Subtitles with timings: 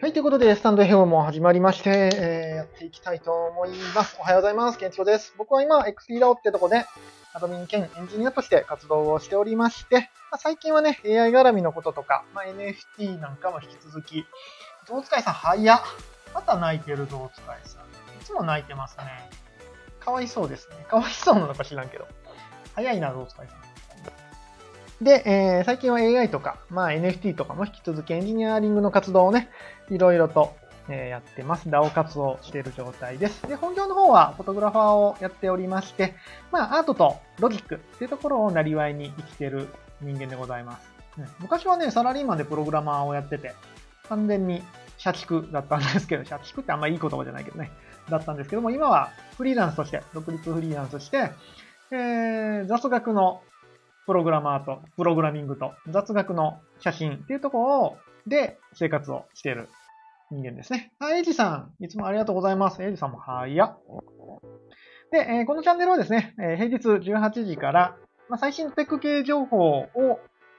[0.00, 4.16] はい、ということで、スタンド FM も始まりまして、えーやっていきたいと思います。
[4.18, 4.78] おはようございます。
[4.78, 5.34] ケンチロです。
[5.36, 6.86] 僕は今、XP ラオってとこで、
[7.34, 14.24] アドミン兼エンジニアとして活動をしておりまして、まあ、最近はね、AI 絡みのこととか、まあ、NFT なんかも引き続き、
[14.88, 15.80] 象使いさん早っ。
[16.34, 17.82] また泣いてる象使いさん。
[17.82, 19.04] いつも泣いてますね。
[19.98, 20.76] かわいそうですね。
[20.88, 22.08] かわいそうなのか知らんけど。
[22.74, 23.70] 早いな、象使いさん。
[25.02, 29.48] で、えー最近は AI とか、まあ、NFT とかも引き続きエンジニアリングの活動をね、
[29.90, 30.56] いろいろと、
[30.88, 31.68] えーやってます。
[31.68, 33.46] DAO 活動している状態です。
[33.46, 36.14] で、本業の方はフォトグラファーをやっておりまして、
[36.50, 39.68] まあ、アートとロジックっていうところをなりわいに生きてる
[40.00, 40.88] 人間でございます。
[41.18, 43.54] うん昔はね、サラリーマンでプログラマーをやってて、
[44.08, 44.62] 完全に
[44.96, 47.70] 社畜だったんですけど、社畜ってあんまいい言葉じゃないけどね、
[48.08, 51.30] だったんですけども、今はフリーランスとして、独立フリーランスとして、
[51.90, 53.42] えー雑学の
[54.06, 59.68] プログラマーと、プログラミングと、雑学の写真っていうところを、で、生活をしている
[60.30, 60.92] 人間ですね。
[60.98, 62.82] あ、エイジさん、いつもありがとうございます。
[62.82, 63.78] エイジさんも早っ。
[65.10, 67.96] で、えーこのチャンネルはですね、えー平日18時から、
[68.28, 69.88] まあ、最新のテック系情報を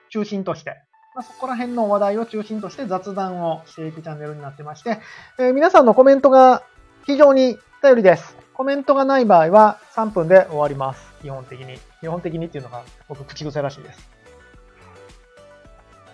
[0.09, 0.72] 中心として、
[1.16, 4.99] まあ、そこら辺の話題を中心として雑談をしていくチャンネルになってまして、
[5.39, 6.64] えー皆さんのコメントが
[7.05, 8.36] 非常に頼りです。
[8.53, 11.11] コメントがない場合は3分で終わります。
[11.22, 11.80] 基本的に。
[12.02, 14.20] 基本的にっていうのが僕口癖らしいです。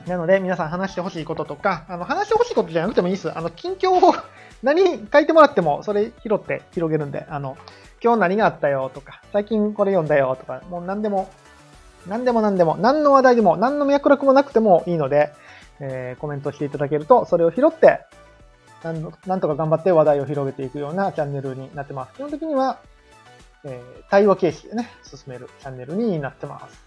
[0.07, 3.37] なので皆さん話してほしいこととか、あの話してほしいことじゃなくてもいいです。
[3.37, 4.13] あの近況を
[4.63, 7.57] 何書いてもらってもそれ拾って広げるんで、あの
[8.03, 11.29] 今日何があったよとか、最近これ読んだよとか、もう何でも、
[12.07, 15.33] 何でも何でも、何の話題でも、何の脈絡もなくてもいいので、
[15.79, 18.01] えーコメントしていただけると、それを拾って、
[18.83, 22.13] なんとか頑張って話題を広げていくようなチャンネルになってます。
[22.13, 22.79] 基本的には、
[23.63, 26.86] えー対話形式でね、進めるチャンネルになってます。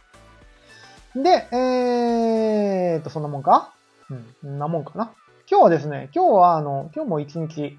[1.14, 3.72] で、えーと、そんなもんか？
[4.10, 5.12] うん、そんなもんかな。
[5.50, 7.78] 今日はですね、今日はあの、今日も一日、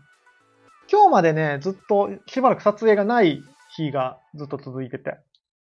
[0.92, 3.42] 今日までね、ずっとしばらく撮影がない
[3.78, 5.16] 日がずっと続いてて、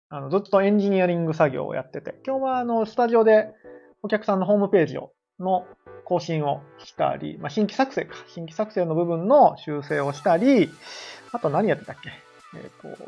[0.08, 3.48] あの、ずっとエンジニアリング作業をやってて、今日はあの、スタジオで
[4.02, 5.10] お客さんのホームページを、
[5.40, 5.66] の
[6.04, 8.14] 更新をしたり、まあ、新規作成か。
[8.28, 10.70] 新規作成の部分の修正をしたり、
[11.32, 12.10] あと何やってたっけ？
[12.56, 13.04] えっ、と、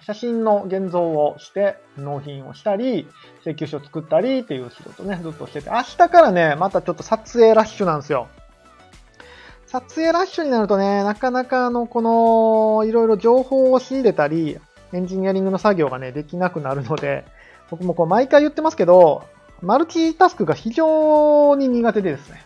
[0.00, 3.06] 写真の現像をして納品をしたり、
[3.44, 8.28] 請求書を作ったりっていう仕事ね、ずっとしてて、明日からね、またちょっと撮影ラッシュなんですよ。
[9.66, 14.58] 撮影ラッシュになるとね、なかなかあの、この、いろいろ情報を仕入れたり、
[14.92, 17.24] エンジニアリングの作業がね、できなくなるので、
[17.70, 19.24] 僕もこう毎回言ってますけど、
[19.62, 22.44] マルチタスクが非常に苦手でですね。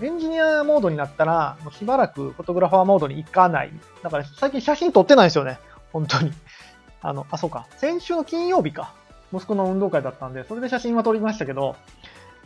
[0.00, 3.72] エンジニアモードになったら、もうしばらくフォトグラファーモードに行かない。
[4.02, 5.58] だから最近写真撮ってないですよね。
[5.92, 6.32] 本当に。
[7.02, 7.66] あの、あ、そうか。
[7.76, 8.92] 先週の金曜日か。
[9.32, 11.76] 息子の運動会だったんで、それで写真は撮りましたけど、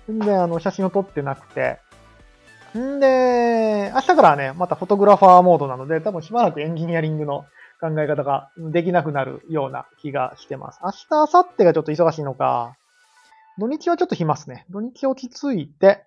[0.06, 1.78] 全然あの、写真を撮ってなくて。
[2.78, 7.44] んで、明日からはね、またフォトグラファーモードなので、多分しばらくエンジニアリングの
[7.80, 10.80] 考え方ができなくなるような気がしてます。
[10.82, 12.76] 明日、明後日がちょっと忙しいのか。
[13.58, 14.66] 土日はちょっと暇っすね。
[14.70, 16.04] 土日落ち着いて、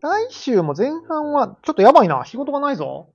[0.00, 2.24] 来週も前半はちょっとやばいな。
[2.24, 3.08] 仕事がないぞ。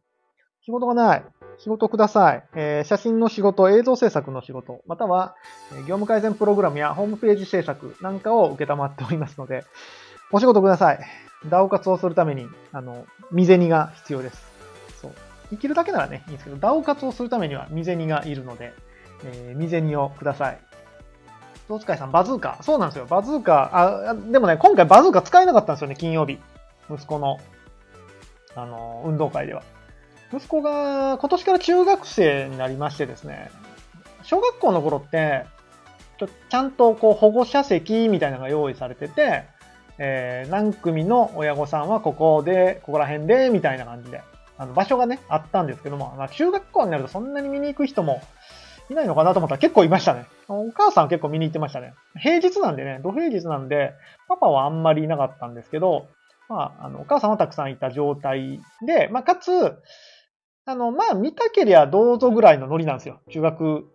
[0.65, 1.23] 仕事がない。
[1.59, 2.43] 仕事ください。
[2.55, 5.35] えー写真の仕事、映像制作の仕事、または、
[5.81, 9.65] 業務改善プログラムやホームページ制作なんかを受けたまっておりますので、
[10.31, 10.99] お仕事ください。
[11.49, 14.41] ダオ活をするために、あの、未銭が必要です。
[15.01, 15.11] そう。
[15.49, 18.73] 生きるだけならね、いいんですけど、ダオ活をするためには未銭がいるので、
[19.25, 20.59] えー未銭をください。
[21.67, 22.57] ゾウ使いさん、バズーカ？
[22.61, 23.05] そうなんですよ。
[23.05, 24.09] バズーカ。
[24.09, 26.39] あでもね、今回バズーカ使えなかったんですよね、金曜日。
[26.89, 27.37] 息子の、
[28.55, 29.61] あの、運動会では。
[30.31, 33.49] 息子が今年から中学生になりましてですね、
[34.23, 35.45] 小学校の頃って、
[36.19, 39.45] ちちゃんとこう保護者席みたいなのが用意されてて、
[39.97, 44.21] えー何組の親御さんはここで、ここら辺で、みたいな感じで、
[44.57, 48.21] あの場所がね、あったんですけども、まあ、中学校になるとそんなに見に行く人も
[48.89, 50.25] いないのかなと思ったら結構いましたね。
[50.47, 51.93] お母さんは結構見に行ってましたね。
[52.17, 53.93] 平日なんでね、土平日なんで、
[54.27, 56.07] パパはあんまりいなかったんですけど、
[56.49, 59.77] まあ、あの、お母さんはたくさんいた状態で、まあ、かつ、
[60.69, 63.21] あの、まあ、見たけりゃどうぞぐらいのノリなんですよ。
[63.31, 63.91] 中学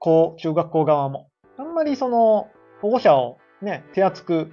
[0.00, 1.28] 校、中学校側も。
[1.56, 2.48] あんまりその、
[2.82, 4.52] 保護者をね、手厚く、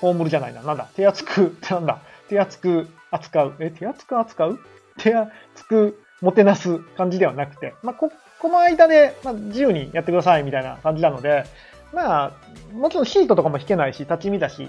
[0.00, 0.62] 葬るじゃないな。
[0.62, 0.88] なんだ？
[0.96, 2.00] 手厚く、なんだ？
[2.30, 3.56] 手厚く扱う？
[3.60, 4.58] え、手厚く扱う？
[4.96, 5.32] 手厚
[5.68, 8.10] くもてなす感じではなくて、まあ、こ、
[8.40, 11.44] この間で、まあ、自由にやってくださいみたいな感じなので、
[11.92, 12.32] まあ、
[12.72, 14.66] もちろんシートとかも引けないし、立ち見だし、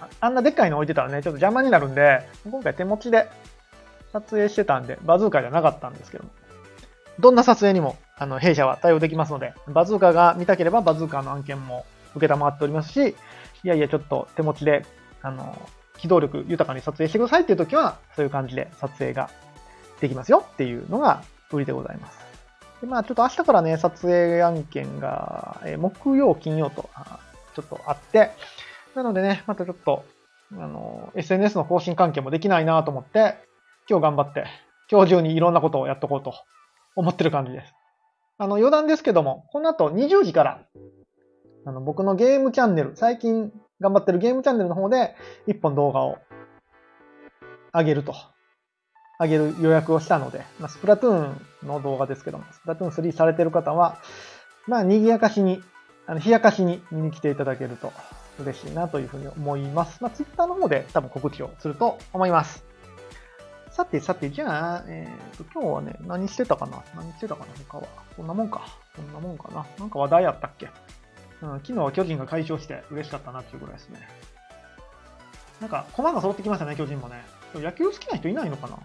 [0.00, 3.28] ああんなでっかいの置いてたらね、ちょっと邪魔になるんで、今回手持ちで
[4.12, 6.30] 撮影してたんで、バズーカじゃなかったんですけども。
[7.18, 13.16] どんな撮影にも、あの、弊社は対応できますので、バズーカが見たければバズーカの案件も受けたまっておりますし、
[13.64, 14.84] いやいや、ちょっと手持ちで、
[15.22, 15.56] あの、
[15.98, 19.30] 機動力豊かに撮影してくださいっていう時は、そういう感じで撮影が
[20.00, 22.26] できますよっていうのが売りでございます。
[22.80, 26.90] でまあちょっと明日からね、撮影案件が、え木曜、金曜と、
[27.54, 28.32] ちょっとあって、
[28.94, 30.04] なのでね、またちょっと、
[30.52, 33.45] あの、SNS の更新関係もできないなと思って、
[33.88, 34.46] 今日頑張って、
[34.90, 36.34] 今日中にいろんなことをやっとこうと
[36.96, 37.72] 思ってる感じです。
[38.38, 40.62] あの、余談ですけども、この後20時から、
[41.64, 45.14] あの、僕のゲームチャンネル、最近頑張ってるゲームチャンネルの方で、
[45.46, 46.18] 1本動画を
[47.72, 48.14] 上げると。
[49.18, 53.98] 上げる予約をしたので、まあ、スプラトゥーンの動画ですけども、スプラトゥーン3されてる方は、
[54.66, 55.62] まあ、賑やかしに、
[56.06, 57.92] あの、冷やかしに見に来ていただけると
[58.40, 60.02] 嬉しいなというふうに思います。
[60.02, 62.75] まあ、Twitter の方で多分告知をすると思います。
[63.76, 66.82] さてさて、じゃあ、えっ、ー、と、今日はね、何してたかな？
[66.94, 67.46] 何してたかな？
[67.68, 67.84] 他は。
[68.16, 68.62] こんなもんか。
[68.96, 69.66] こんなもんかな。
[69.78, 70.70] なんか話題あったっけ？
[71.42, 74.00] うん、昨日は巨人が快勝して嬉しかったなっていうぐらいですね。
[75.60, 77.22] なんか、駒が揃ってきましたね、巨人もね。
[77.52, 78.78] 野球好きな人いないのかな？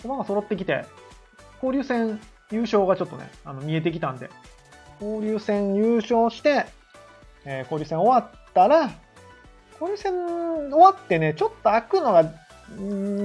[0.00, 0.84] 駒が揃ってきて、
[1.60, 2.20] 交流戦
[2.52, 4.30] 優勝がちょっとね、あの見えてきたんで、
[5.00, 6.66] 交流戦優勝して、
[7.44, 8.92] えー、交流戦終わったら、
[9.72, 10.12] 交流戦
[10.70, 12.32] 終わってね、ちょっと開くのが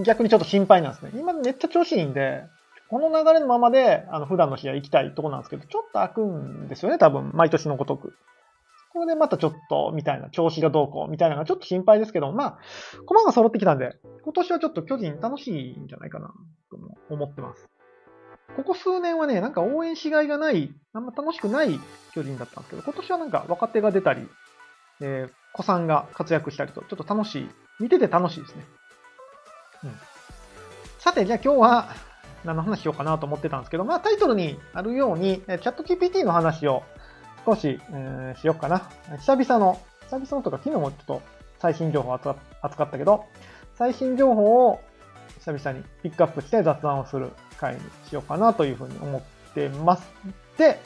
[0.03, 1.11] 逆にちょっと心配なんですね。
[1.15, 2.43] 今めっちゃ調子いいんで、
[2.89, 8.13] この流れのままで、あの、普段の試合行きたいとこなんですけど、ちょっと開くんですよね、多分、毎年のごとく。
[8.93, 12.59] ここでまたちょっと、みたいな、調子がどうこう、みたいなのがちょっと心配ですけど、まあ、
[13.05, 16.27] 駒が揃ってきたんで、今年はちょっと巨人楽しいんじゃないかな、
[16.69, 16.77] と
[17.09, 17.67] 思ってます。
[18.55, 21.79] ここ数年はね、なんか応援しがいがない、あんま楽しくない
[22.13, 24.29] 巨人だったんですけど、今年はなんか若手が出たり、
[25.01, 27.49] えー、子さんが活躍したりと、ちょっと楽しい。
[27.79, 28.65] 見てて楽しいですね。
[29.83, 29.91] うん。
[30.99, 31.89] さて、じゃあ今日は
[32.43, 36.83] 何の話しようかなと思ってたんですけど、まあタイトルにあるように、チャット GPT の話を
[37.45, 38.89] 少し、えー、しようかな。
[39.19, 41.21] 久々の、久々のとか昨日もちょっと
[41.59, 43.25] 最新情報扱ったけど、
[43.75, 44.81] 最新情報を
[45.39, 50.03] 久々にピックアップして雑談をする回にしようかなというふうに思ってます。
[50.57, 50.79] で、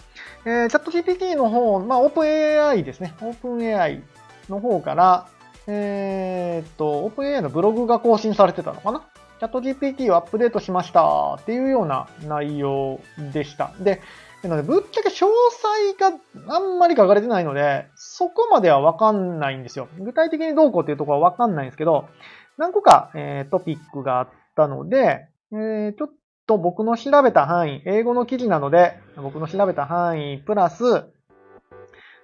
[0.46, 3.14] えー、チャット GPT の方、まあ、オープン AI ですね。
[3.22, 4.04] オープン AI
[4.50, 5.28] の方から、
[5.68, 9.02] えー、っと、オープン AI のブログが更新されてたのかな？
[9.40, 13.00] チャット GPT をアップデートしましたっていうような内容
[13.34, 13.72] でした。
[13.80, 14.02] で、
[14.44, 16.18] なので、ぶっちゃけ詳細が
[16.56, 19.90] あんまり書かれてないので、そこまではわかんないんですよ。
[20.00, 22.08] 具体的にどうこうっていうところはわかんないんですけど、
[22.58, 26.10] 何個か、えー、トピックがあったので、えー、ちょっ
[26.48, 31.06] と僕の調べた範囲、英語の記事なので、僕の調べた範囲、プラス、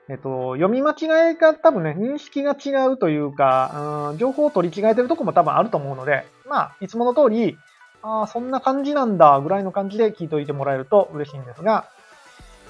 [0.09, 7.57] えっと、読み間違いが多分ね、認識が違うというか、うん、情報を取り違えてるとこも多分あると思うので、まあ、いつもの通り、
[8.01, 11.85] ああ、そんな感じなんだ、ぐらいの感じで聞いておいてもらえると嬉しいんですが、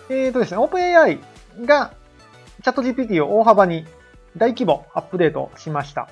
[0.10, 1.20] えっ、ー、とですね、OpenAI
[1.66, 1.94] が
[2.62, 3.86] チャット GPT を大幅に
[4.38, 6.10] 大規模アップデートしました。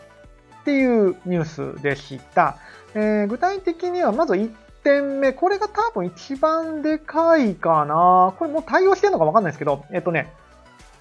[0.61, 2.57] っていうニュースでした。
[2.93, 4.51] えー、具体的にはまず1
[4.83, 8.33] 点目、これが多分一番でかいかな。
[8.37, 10.33] これもう対応してるのかわかんないですけど、えっとね、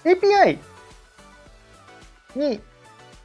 [0.03, 0.57] API
[2.35, 2.59] に、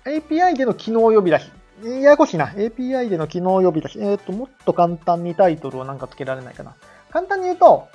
[0.04, 1.50] API での機能呼び出し。
[1.82, 2.46] ややこしいな。
[2.48, 3.98] API での機能呼び出し。
[4.00, 6.74] えっ、ー、と、もっと簡単にタイトルをなんか付けられないかな。
[7.10, 7.88] 簡単に言うと、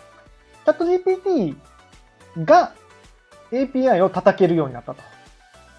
[0.66, 1.56] チャット GPT
[2.46, 2.74] が
[3.52, 5.02] API を叩けるようになったと。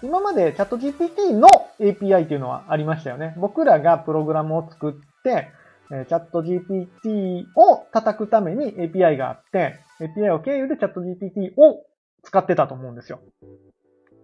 [0.01, 1.47] 今までチャット GPT の
[1.79, 3.33] API っていうのはありましたよね。
[3.37, 4.93] 僕らがプログラムを作っ
[5.23, 5.49] て、
[5.89, 11.85] チャット GPT を叩くために API があって、API を経由でチャット GPT を
[12.23, 13.21] 使ってたと思うんですよ。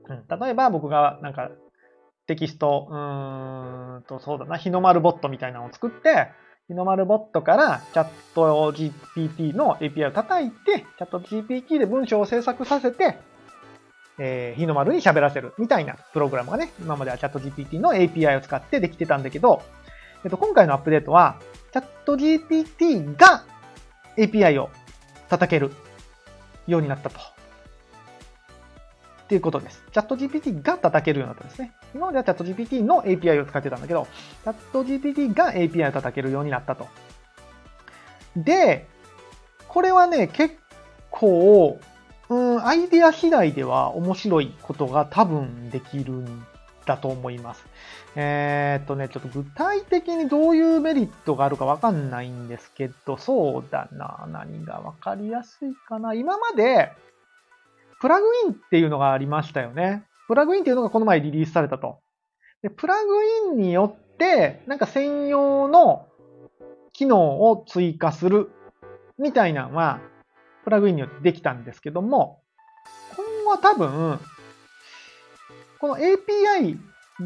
[0.07, 1.51] うん、例えば僕がなんか
[2.29, 6.27] テキスト、うーんと、そうだな、日の丸ボットみたいなのを作って、
[6.67, 13.17] 日の丸ボットからチャット GPT の API を叩いて、チャット GPT で文章を制作させて、
[14.19, 19.63] えー、日の丸に喋らせるみたいなプログラムがね、今まではチャット GPT の API を使ってできてたんだけど、
[20.23, 21.39] えっと、今回のアップデートは、
[21.73, 23.43] チャット GPT が
[24.17, 24.69] API を
[25.29, 25.71] 叩ける
[26.67, 27.38] ようになったと。
[29.29, 29.83] っていうことです。
[29.91, 31.71] チャット GPT が叩けるようになったんですね。
[31.93, 34.07] 今まではチャット GPT の API を使ってたんだけど、
[34.43, 36.87] チャット GPT が API を叩けるようになったと。
[38.35, 38.87] で、
[39.67, 40.55] これはね、結
[41.11, 41.79] 構、
[42.29, 46.43] うん、アイデア次第では面白いことが多分できるん
[46.87, 47.63] だと思います。
[48.15, 56.15] えー、っとね、ちょっと具体的にどういうメリットがあるかわかんないんですけど、そうだな、何がわかりやすいかな。
[56.15, 56.93] 今まで、
[57.99, 60.03] プラグインっていうのがありましたよね。
[60.27, 61.99] プラグインっていうのがこの前リリースされたと。
[62.61, 66.07] で、プラグインによって、なんか専用の
[66.93, 68.51] 機能を追加する
[69.17, 69.99] みたいなのは、
[70.63, 72.41] プラグインによってできたんですけども、
[73.15, 74.19] 今後は多分、
[75.79, 76.77] この API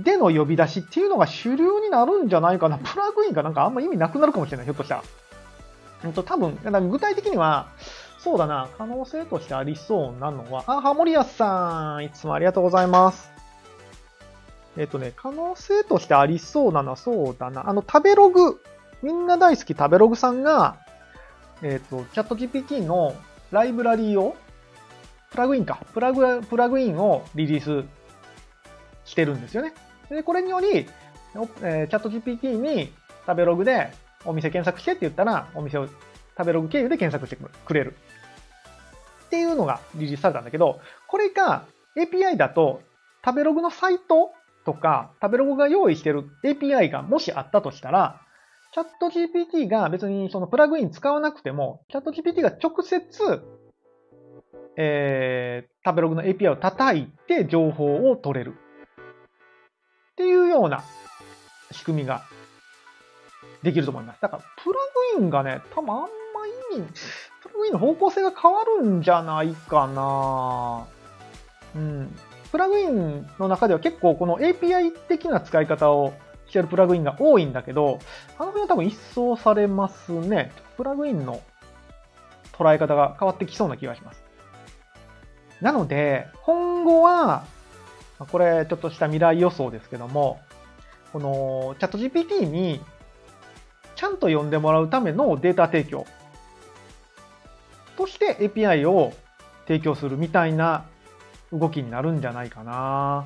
[0.03, 2.77] での呼び出しっていうのが主流になるんじゃないかな。
[2.77, 5.03] プラグインがなんかあんま意味なくなるかもしれない、ひょっとしたら。
[6.05, 6.57] うんと、多分、
[6.89, 7.69] 具体的には、
[8.23, 13.29] そうだな、可能性としてありそうなのは、あ、ハモリアスさん、いつもありがとうございます。
[14.77, 17.69] えっ、とね、可能性としてありそうなのはそうだな。
[17.69, 18.61] あの、食べログ、
[19.01, 20.77] みんな大好き食べログさんが、
[21.61, 23.13] えっ、と、チャット GPT の
[23.51, 24.37] ライブラリーを、
[25.31, 27.85] プラグインか、プラグ、プラグインをリリース
[29.03, 29.73] してるんですよね。
[30.09, 32.93] で、これにより、えー、チャット GPT に
[33.27, 33.91] 食べログで
[34.23, 35.87] お店検索してって言ったら、お店を
[36.37, 37.95] 食べログ経由で検索してくれる。
[39.33, 41.65] っていうのがリリースされたんだけど、これが
[41.97, 42.81] API だと
[43.25, 44.29] 食べログのサイト
[44.63, 48.21] とか食べログが用意してる API がもしあったとしたら、
[48.75, 53.41] チャット GPT が別にそのプラグイン使わなくても、チャット GPT が直接、
[54.77, 58.53] えー、食べログの API を叩いて情報を取れる。
[60.11, 60.83] っていうような
[61.71, 62.21] 仕組みが
[63.63, 64.21] できると思います。
[64.21, 64.79] だから、プラ
[65.17, 66.07] グインがね、多分あんま
[66.75, 66.87] 意味、
[67.53, 70.85] プラグインの方向性が変わるんじゃないかな
[71.75, 72.15] うん。
[72.51, 76.13] プラグインの中では結構この API 的な使い方を
[76.47, 77.99] してるプラグインが多いんだけど、
[78.39, 80.51] あの辺は多分一掃されますね。
[80.77, 81.41] プラグインの
[82.53, 84.23] 捉え方が変わってきそうな気がします。
[85.61, 87.45] なので、今後は、
[88.31, 90.39] これちょっとした未来予想ですけども、
[91.11, 92.81] このチャット GPT に
[93.95, 96.05] ちゃんと読んでもらうためのデータ提供
[97.97, 99.13] として API を
[99.67, 100.85] 提供するみたいな
[101.51, 103.25] 動きになるんじゃないかな。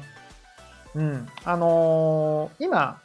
[0.95, 1.27] うん。
[1.45, 3.01] あのー、今、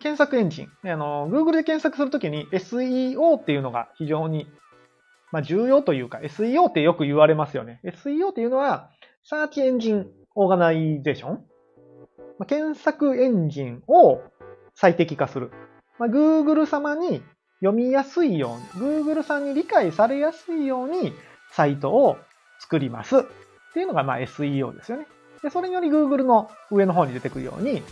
[0.00, 4.46] 検索エンジン、あのー、Google で検索するときに SEO っていうのが非常に、
[5.32, 7.80] まあ、重要というか、SEO ってよく言われますよね。
[7.84, 8.90] SEO っていうのは、
[9.24, 11.44] search engine organization、
[12.38, 14.20] まあ、検索エンジンを
[14.74, 15.50] 最適化する。
[15.98, 17.22] まあ、Google 様に
[17.64, 21.14] 読みやすいように、Google さんに理解されやすいように
[21.50, 22.18] サイトを
[22.58, 23.20] 作ります。
[23.20, 23.22] っ
[23.72, 25.06] ていうのがまあ SEO ですよね。
[25.42, 27.82] で、それにより Google の上の方に出てくるように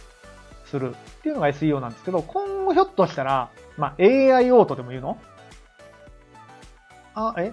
[0.67, 5.19] するっていうのが SEO なんですけど、今後ひょっとしたら、まあ AI オートでも言うの？
[7.15, 7.53] あ、え？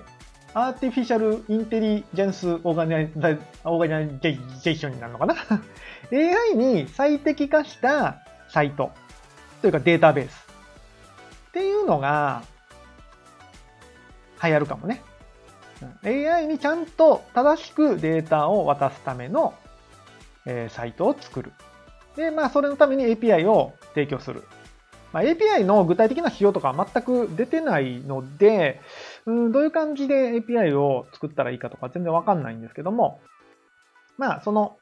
[0.54, 5.36] アーティフィシャルインテリジェンスオーガナイザオーガナイゼーションになるのかな
[6.12, 8.18] ?AI に最適化した
[8.50, 8.92] サイト
[9.62, 10.49] というかデータベース
[11.50, 12.44] っていうのが
[14.44, 15.02] 流行るかもね。
[16.04, 19.54] AI にちゃんと正しくデータを渡すための、
[20.46, 21.54] えー、サイトを作る。
[22.16, 24.44] で、まあ、それのために API を提供する。
[25.14, 28.82] まあ、API の具体的な仕様とかは全く出てないので、
[29.26, 33.20] うん、どういう感じで API を作ったらいいかとか全然わかんないんですけども、
[34.18, 34.78] まあ、その、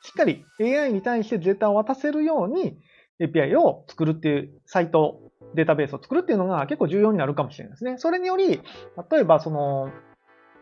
[0.00, 2.78] しっかり AI に対してデータを渡せるように
[3.20, 5.20] API を作るっていうサイト、
[5.54, 7.98] データベースを作るっていうのが結構重要になるかもしれないですね。
[7.98, 8.60] それにより、
[9.10, 9.90] 例えばその、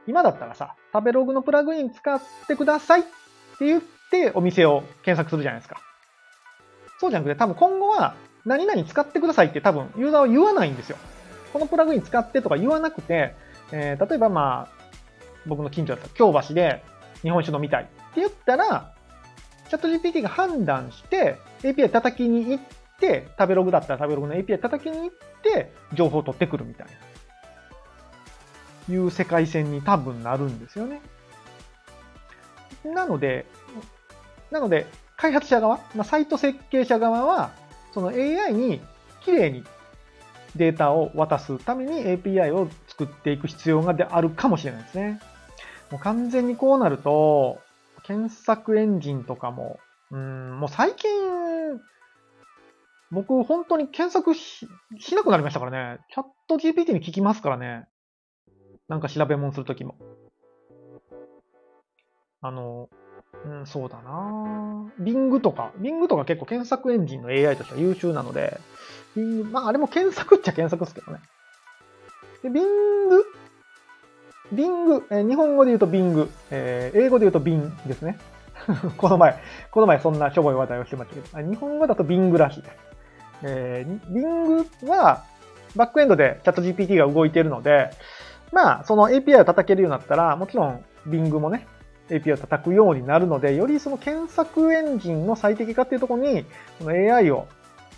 [0.07, 3.03] 今だったらさ、食べログのプラグイン使ってくださいっ
[3.59, 5.81] て言ってお店を検索するじゃないですか。
[6.99, 10.97] そうじゃなくて多分今後は何々使ってくださいって多分ユーザーは言わないんですよ。
[11.53, 13.35] このプラグイン使ってとか言わなくて、
[13.73, 14.69] えー、例えばまあ、
[15.47, 16.83] 僕の近所だったら京橋で
[17.23, 18.95] 日本酒飲みたいって言ったら、
[19.69, 22.65] チャット GPT が判断して API 叩きに行っ
[23.01, 25.11] て、食べログだったら食べログの API 叩きに行っ
[25.43, 26.93] て情報を取ってくるみたいな。
[28.93, 31.01] いう世界線に多分なるんですよね。
[32.85, 33.47] なので、
[34.51, 37.53] なので、開発者側、まあ、サイト設計者側は、
[37.93, 38.81] その AI に
[39.23, 39.65] きれいに
[40.57, 45.21] データを渡すために API を作っていく必要があるかもしれないですね。
[45.91, 47.61] もう完全にこうなると、
[48.05, 49.79] 検索エンジンとかも、
[50.11, 51.11] うん、もう最近、
[53.11, 56.01] 僕本当に検索ししなくなりましたからね。
[56.13, 57.87] チャット GPT に聞きますからね。
[58.89, 59.97] なんか調べ物するときも。
[62.43, 62.89] あの、
[63.45, 68.61] うん、そうだなぁ Bing とか、Bing とか結構検索エンジンの AI としては優秀なので、
[69.17, 71.21] Bing、まああれも検索っちゃ検索ですけどね。
[72.43, 72.65] で、Bing、
[74.55, 78.19] Bing、えー、日本語で言うと Bing、えー、英語で言うと Bing ですね。
[78.99, 79.39] この前、
[79.71, 82.91] この前そんなしょぼい話題をしてましたけど、日本語だと Bing らしいです。
[83.43, 85.25] えー、Bing は
[85.77, 87.91] バックエンドでチャット GPT が動いているので、
[88.53, 91.67] まあ、その API を叩けるようになったら、もちろん Bing もね、
[92.09, 96.45] API を叩くようになるので、よりその検索エンジンの最適化っていうところに、
[96.79, 97.47] この AI を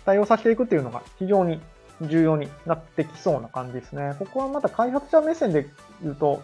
[0.05, 1.61] 対応させていくっていうのが非常に
[2.01, 4.15] 重要になってきそうな感じですね。
[4.19, 5.67] ここはまた開発者目線で
[6.01, 6.43] 言うと、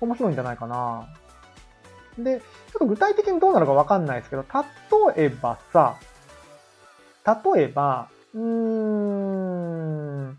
[0.00, 1.08] 面白いんじゃないかな。
[2.18, 2.44] で、ちょ
[2.76, 4.44] っと具体的にどうなるかわかんないですけど、
[5.16, 5.96] 例えばさ、
[7.26, 10.38] 例えば、うーん、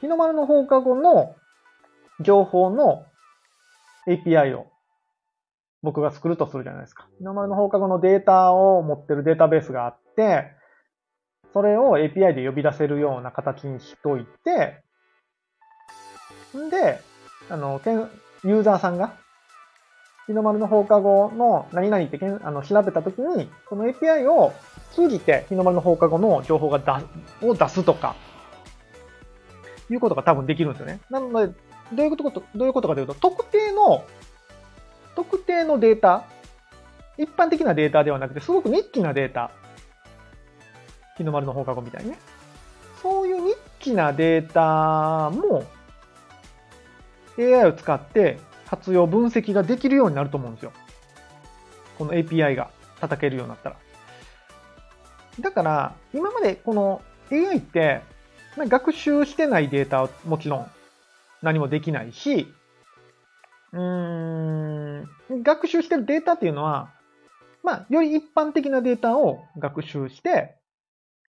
[0.00, 1.34] 日の丸の放課後の
[2.20, 3.04] 情報の
[4.06, 4.66] API を
[5.82, 7.08] 僕が作るとするじゃないですか。
[7.18, 10.52] 日の丸の放課後のデータを持ってるデータベースがあって、
[11.52, 14.82] それを API で呼び出せるような形にしといて、
[16.56, 17.00] んで、
[17.50, 17.80] あの、
[18.44, 19.16] ユーザーさんが、
[20.26, 24.52] 日の丸の放課後の何々ってあの調べたときに、この API を
[24.92, 28.14] 通じて日の丸の放課後の情報が出を出すとか、
[29.90, 31.00] いうことが多分できるんですよね。
[31.10, 31.52] なので、
[31.92, 34.04] どういうこと、どういうことかというと、特定の、
[35.14, 36.24] 特定のデータ、
[37.18, 39.50] 一般的なデータではなくて、すごくニッチなデータ、
[41.16, 42.18] 日の丸の放課後みたいにね。
[43.02, 45.64] そういうニッチなデータも
[47.36, 48.38] AI を使って
[48.72, 50.72] 活用、分析ができるようになると思うんですよ。
[51.98, 53.76] この API が叩けるようになったら。
[55.40, 58.00] だから、今までこの AI って、
[58.56, 60.70] 学習してないデータはもちろん
[61.42, 62.46] 何もできないし、
[63.72, 65.08] うーん、
[65.42, 66.94] 学習してるデータっていうのは、
[67.62, 70.56] まあ、より一般的なデータを学習して、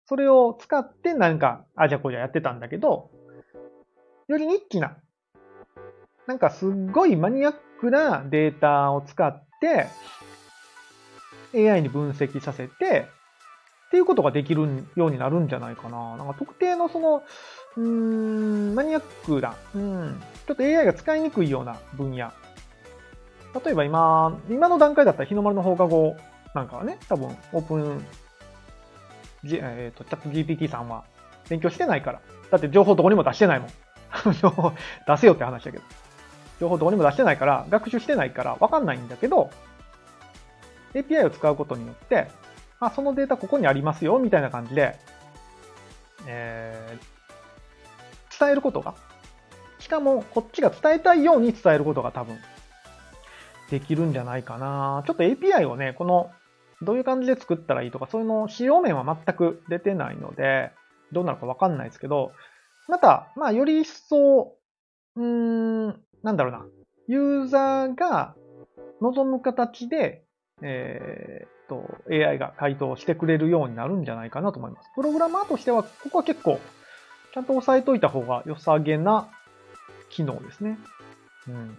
[0.08, 3.12] それを使って何か、あじゃこじゃやってたんだけど、
[4.27, 4.98] よりニッチな
[6.29, 9.88] なんかすっごいマニアックなデータを使って、
[11.55, 13.07] AI に分析させて、
[13.88, 16.17] っていうことができるようになるんじゃないかな。
[16.17, 17.24] なんか特定のその、
[17.77, 22.31] うーん、マニアックな、うん、ちょっと AI が使いにくいような分野。
[23.65, 26.15] 例えば今、今の段階だったら日の丸の放課後
[26.53, 28.05] なんかはね、多分オープン、
[29.45, 31.05] えっ、ー、と、チャット GPT さんは
[31.50, 32.21] 勉強してないから。
[32.51, 33.69] だって情報どこにも出してないもん。
[34.39, 34.74] 情報
[35.07, 35.83] 出せよって話だけど。
[36.59, 39.49] 情報どこにも出してないから、学習してないから分かんないんだけど、
[40.93, 42.27] API を使うことによって、
[42.79, 44.97] あ、そのデータここにありますよ、みたいな感じで、
[46.27, 48.95] えー、伝えることが、
[49.79, 52.37] しかもこっちが伝えたいように伝えることが多分、
[53.69, 55.03] できるんじゃないかな。
[55.05, 56.31] ちょっと API をね、この、
[56.81, 60.72] どういう感じで作ったらいいとか、そういうの仕様面は全く出てないので、
[61.11, 62.31] どうなるかわかんないですけど、
[62.87, 64.55] また、まあ、より一層、
[65.15, 66.66] うん、なんだろうな、
[67.08, 68.36] ユーザーが
[69.01, 70.24] 望む形で、
[70.62, 74.90] えー、っと、AI が回答してくれるようになるんじゃないかなと思います。
[74.96, 76.60] プログラマーとしては、ここは結構、
[77.34, 79.29] ちゃんと押さえといた方が良さげな
[80.10, 80.77] 機能ですね。
[81.48, 81.77] うん。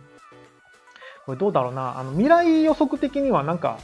[1.27, 1.99] これどうだろうな。
[1.99, 3.79] あの、未来予測的にはなんか、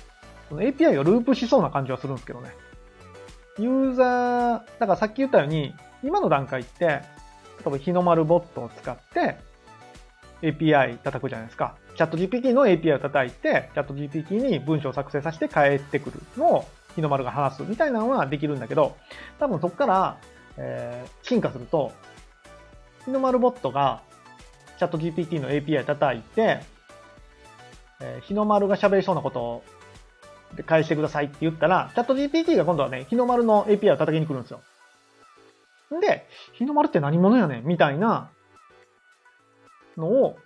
[0.51, 2.51] API がループしそうな感じはするんですけどね。
[3.59, 6.92] ユーザー、だからさっき言ったように、今の段階って、例
[7.66, 9.38] えば日の丸ボットを使って、
[10.42, 11.77] API 叩くじゃないですか。
[11.96, 18.96] チャット GPT の API を叩いて、チャット GPT に文章を作成させて返ってくるのを日の丸が話すみたいなのはできるんだけど、
[19.38, 20.18] 多分そこから、
[20.57, 21.92] えー、進化すると、
[23.05, 24.03] 日の丸ボットが
[24.79, 26.61] チャット GPT の API 叩いて、
[28.01, 29.64] えー、日の丸が喋りそうなことを
[30.66, 34.61] 返してくださいって言ったら、チャット GPT が今度はね、日の丸の API を叩きに来るんですよ。
[35.94, 38.31] んで、日の丸って何者やねんみたいな
[39.96, 40.37] のを、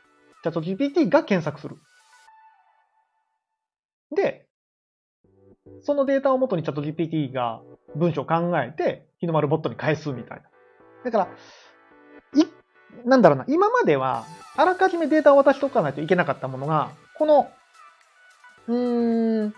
[0.42, 1.76] チャット GPT が検索する。
[4.14, 4.46] で、
[5.82, 7.60] そのデータをもとにチャット GPT が
[7.94, 10.44] 文章を考えて、日の丸ボットに返すみたいな。
[11.04, 11.28] だから、
[12.40, 12.46] い、
[13.06, 14.24] なんだろうな、今までは、
[14.56, 17.50] あらかじめデータを渡しておかないといけなかったものが、この、
[18.68, 19.54] うーん、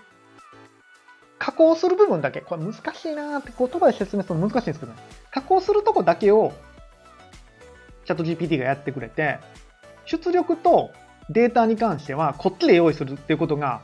[1.39, 4.99] 加工する部分だけ、これ難しいなーって言葉で説明するの難しいんですけどね。
[5.33, 6.53] 加工するとこだけを、
[8.05, 9.39] チャット GPT がやってくれて、
[10.13, 10.91] 出力と
[11.31, 13.81] データに関してはこっちで用意するっていうことが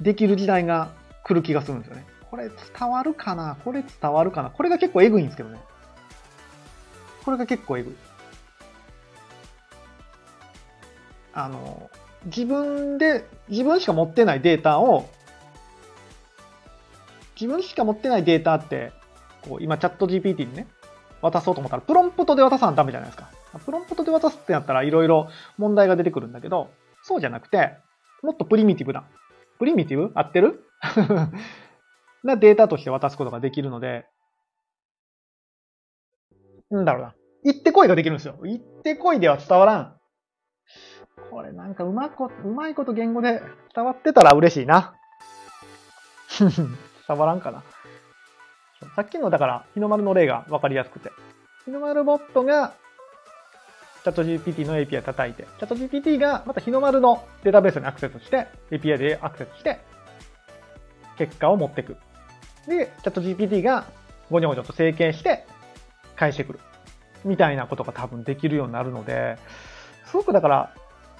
[0.00, 0.90] できる時代が
[1.24, 2.04] 来る気がするんですよね。
[2.30, 3.56] これ伝わるかな？
[3.64, 4.50] これ伝わるかな？
[4.50, 5.58] これが結構エグいんですけどね。
[7.24, 7.94] これが結構エグい。
[11.32, 11.90] あの、
[12.26, 15.08] 自分で、自分しか持ってないデータを、
[17.40, 18.92] 自分しか持ってないデータって、
[19.42, 20.66] こう、今チャット GPT にね、
[21.22, 23.30] 渡そうと思ったら、プロンプトで渡さんダメじゃないですか。
[23.58, 26.70] プロンプトで渡すってなったらいろいろ問題が出てくるんだけど、
[27.02, 27.74] そうじゃなくて、
[28.22, 29.04] もっとプリミティブな、
[29.58, 30.12] プリミティブ？
[30.14, 30.64] 合ってる？
[32.24, 34.06] なデータとして渡すことができるので、
[36.70, 37.14] なんだろうな。
[37.44, 38.38] 行ってこいができるんですよ。
[38.42, 39.96] 行ってこいでは伝わらん。
[41.30, 43.40] これなんかうまこ、うまいこと言語で
[43.74, 44.94] 伝わってたら嬉しいな。
[47.08, 47.62] 伝わらんかな。
[48.94, 51.12] さっきのだから日の丸の例がわかりやすくて。
[51.64, 52.74] 日の丸ボットが
[54.06, 59.80] チャット GPT の API 叩いて、チャット GPT がまた日の丸のデータベースにアクセスして、API でアクセスして、
[61.18, 61.96] 結果を持ってく。
[62.68, 63.86] で、チャット GPT が
[64.30, 65.44] ゴニョゴニョと整形して
[66.14, 66.60] 返してくる。
[67.24, 69.38] みたいなことが多分できるようになるので、
[70.04, 70.74] すごくだから、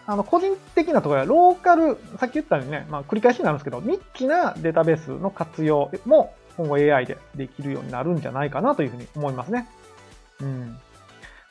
[0.06, 9.66] あの、個人的なところやローカル、さっき言ったようにね、まあ繰り返しになるんですけど、ニッチなデータベースの活用も今後 AI でできるようになるんじゃないかなというふうに思いますね。
[10.40, 10.78] うん。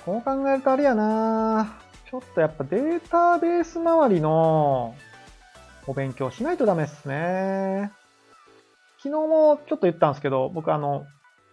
[0.06, 4.96] こう考えるとあれやなちょっとやっぱデータベース周りの
[5.88, 7.92] お勉強しないとダメですね。
[9.00, 11.06] 昨日もちょっと言ったんですけど、僕あの、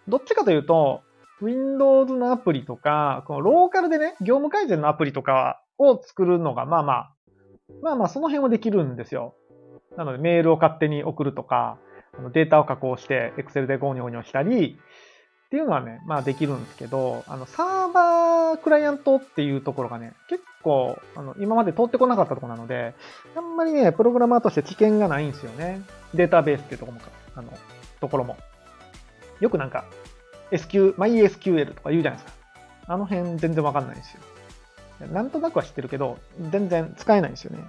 [0.08, 1.02] どっちかというと、
[1.40, 7.14] Windows のアプリとか、このローカルでね、業務改善のアプリとかを作るのが、まあまあ、
[7.82, 9.34] まあまあその辺はできるんですよ。
[9.96, 11.78] なのでメールを勝手に送るとか、
[12.32, 14.78] データを加工して Excel でゴニョゴニョしたり、
[15.52, 22.94] っていうのはね、まあできるんですけど、あの、サーバークライアントっていうところがね、結構、あの、今まで通ってこなかったところなので、
[23.36, 25.82] あんまりね、プログラマーとして知見がないんですよね。
[26.14, 27.04] データベースっていうところも、
[27.36, 27.52] あの、
[28.00, 28.38] ところも。
[29.40, 29.84] よくなんか、
[30.52, 32.38] SQ、MySQL とか言うじゃないですか。
[32.86, 34.14] あの辺全然わかんないんです
[35.02, 35.06] よ。
[35.12, 36.16] なんとなくは知ってるけど、
[36.50, 37.62] 全然使えないんですよね。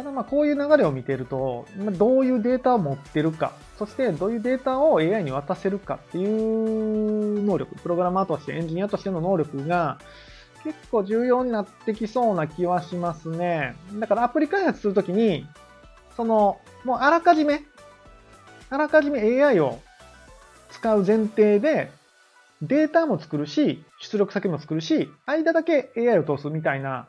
[0.00, 9.98] ただまあこういう流れを見てると、どういうデータを持ってるか、そしてどういうデータを AI に渡せるかっていう能力、プログラマーとしてエンジニアとしての能力が
[10.64, 13.76] 結構重要になってきそうな気はしますね。
[13.98, 15.46] だからアプリ開発するときに、
[16.16, 17.60] その、もうあらかじめ、
[18.70, 19.80] あらかじめ AI を
[20.70, 21.90] 使う前提で、
[22.62, 27.06] データも作るし、出力先も作るし、間だけ AI を通すみたいな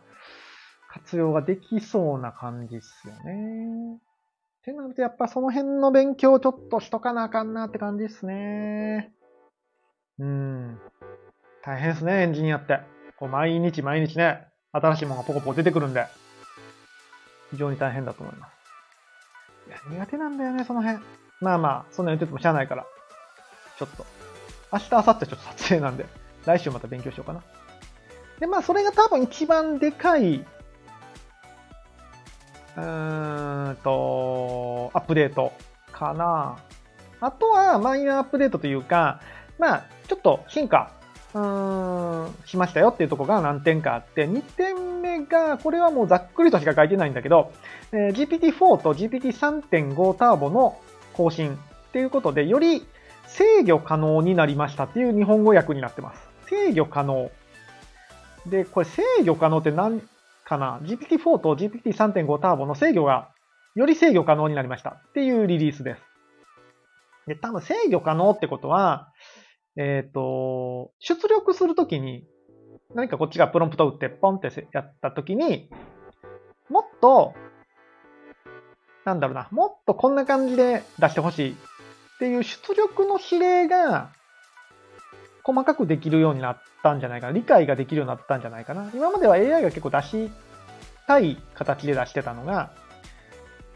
[1.06, 3.96] 活用ができそうな感じっすよね。
[3.96, 9.12] ってなるとやっぱその辺の勉強ちょっとしとかなあかんなって感じっすね。
[10.20, 10.80] うん。
[11.64, 12.80] 大変ですね、エンジニアって。
[13.18, 16.06] こう毎日毎日ね、新しいものがポコポコ出てくるんで。
[17.52, 18.52] 非常に大変だと思います。
[19.68, 21.00] いや、苦手なんだよね、その辺。
[21.42, 22.86] まあまあ、そんな言っててもしゃあないから。
[23.78, 24.06] ちょっと。
[24.72, 26.06] 明日、明後日ちょっと撮影なんで、
[26.46, 27.44] 来週また勉強しようかな。
[28.40, 30.46] で、まあ、それが多分一番でかい、
[32.78, 35.52] うんと、アップデート
[35.92, 36.58] かな。
[37.20, 39.22] あとは、マイナーアップデートというか、
[39.60, 40.92] まあ、ちょっと進化、
[41.34, 47.54] うん、しましたよっていうところが何点かあって、2点目が、これはもうざっくりとしか書いてないんだけど、
[47.92, 50.80] えー、GPT-4 と GPT3.5 ターボの
[51.14, 51.58] 更新っ
[51.92, 52.86] ていうことで、より
[53.28, 56.22] 制御可能になりましたっていう日本語訳になってます。
[56.48, 57.32] 制御可能。
[58.46, 60.02] で、これ制御可能って何？
[60.52, 63.32] かな ?GPT-4 と GPT3.5 ターボの制御が
[63.76, 66.02] より制御可能になりましたっていうリリースです。
[67.28, 69.14] で、多分制御可能ってことは、
[69.78, 72.28] えっ、ー、と、出力するときに
[72.94, 75.70] 何かこっちがプロンプト打ってポンってやったときに、
[76.70, 77.34] もっと、
[79.06, 81.56] なんだろうな、もっとこんな感じで出してほしいっ
[82.20, 84.10] ていう出力の指令が
[85.44, 87.34] 細かくできるようになったんじゃないかな。
[87.34, 88.90] 理解ができるようになったんじゃないかな。
[88.94, 90.30] 今までは AI が結構出し
[91.08, 92.72] たい形で出してたのが、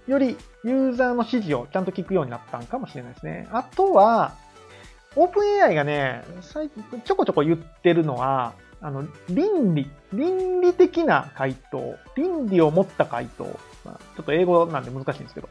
[0.07, 3.47] よりユーザーの指示をちゃんと聞くようになったんかもしれないですね。
[3.51, 4.35] あとは、
[5.15, 6.23] オープン AI がね、
[7.03, 13.45] ちょこちょこ言ってるのは、あの、倫理、倫理的な回答、倫理を持った回答、
[13.85, 15.49] まあ、ちょっと英語なんで難しいんですけど、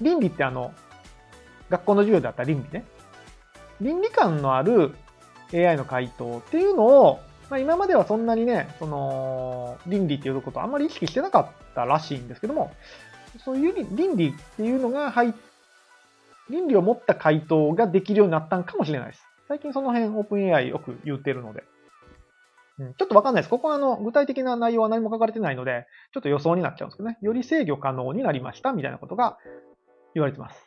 [0.00, 0.74] 倫理ってあの、
[1.70, 2.84] 学校の授業であった倫理ね。
[3.80, 4.94] 倫理観のある
[5.54, 12.72] AI の回答っていうのを、まあ、今まではそんなにね、その、倫理っていうことをあんまり意識してなかったらしいんですけども、
[13.44, 15.32] そういう倫理っていうのが入っ
[16.50, 19.24] 倫理を持った回答ができるようになったんかもしれないです。
[19.48, 21.64] 最近その辺オープン AI よく言ってるので。
[22.78, 23.50] うん、ちょっとわかんないです。
[23.50, 27.18] ここはあの、具体的な内容は何も書かれてないので、ちょっと予想になっちゃうんですけどね。
[27.20, 29.38] より制御可能になりましたみたいなことが
[30.14, 30.66] 言われてます。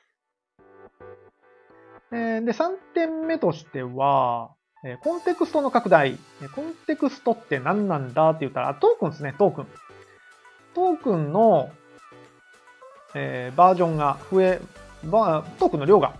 [2.13, 4.51] えで、3点目としては、
[4.83, 6.17] えコンテクストの拡大。
[6.55, 9.67] コンテクストって何なんだって言ったら、トークンですね、トークン。
[10.75, 11.71] トークンの、
[13.15, 14.61] えー、バージョンが増え、
[15.03, 16.15] バトークンの量が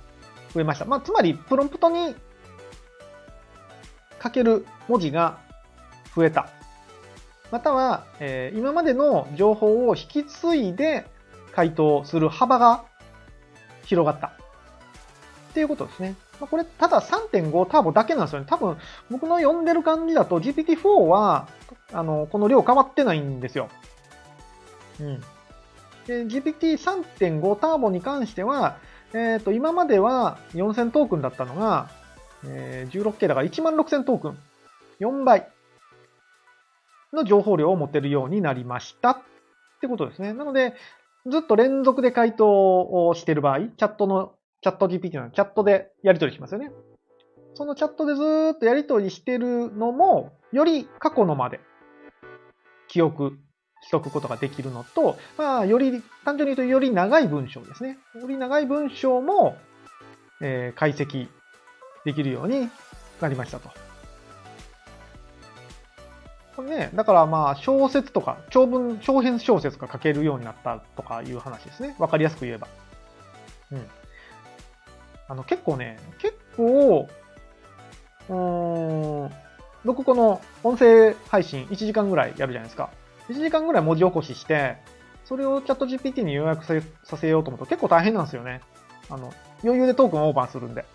[0.54, 0.86] 増えました。
[0.86, 2.15] まあ、つまり、プロンプトに
[4.22, 5.38] 書ける文字が
[6.15, 6.50] 増えた。
[7.52, 11.06] または、えー、今までの情報を引き継いで
[11.54, 12.84] 回答する幅が
[13.86, 14.28] 広がった。
[14.28, 14.32] っ
[15.54, 16.15] ていうことですね。
[16.39, 18.45] これ、ただ3.5ターボだけなんですよね。
[18.47, 18.78] 多分、
[19.10, 21.47] 僕の読んでる感じだと GPT-4 は、
[21.91, 23.69] あの、この量変わってないんですよ。
[25.00, 25.19] うん。
[26.06, 28.78] で、GPT3.5 ターボに関しては、
[29.13, 31.89] えっ、ー、と、今までは4000トークンだったのが、
[32.45, 34.38] えー、16K だから16000トークン。
[35.00, 35.47] 4倍。
[37.13, 39.17] の情報量を持てるようになりましたっ
[39.82, 40.34] てことですね。
[40.34, 40.73] なので、
[41.30, 42.47] ずっと連続で回答
[43.08, 46.72] をしてる場合、チャットの、チャット GPT のチャットでやり取りしますよね。
[47.54, 48.22] そのチャットでず
[48.56, 51.60] っとやり取りしてるのも、より過去のまで
[52.88, 53.38] 記憶
[53.82, 57.98] しとくことができるのと、まあ、より、単純に言うとより長い文章ですね。
[58.20, 59.58] より長い文章も、
[60.41, 61.28] えー、解析
[62.06, 62.70] できるように
[63.22, 63.70] なりましたと。
[66.56, 71.96] これね、だからまあ小説とか長文、長編小説が書けるようになったとかいう話ですね。
[72.00, 72.67] わかりやすく言えば。
[73.72, 73.88] うん。
[75.28, 77.08] あの結構ね、結構、
[78.30, 79.32] うーん、
[79.86, 82.90] 僕この音声配信1時間ぐらいやるじゃないですか。
[83.30, 84.78] 1時間ぐらい文字起こしして、
[85.26, 86.66] それをチャット GPT に要約
[87.04, 88.62] させようと思うと結構大変なんですよね。
[89.10, 90.86] あの、余裕でトークンオーバーするんで。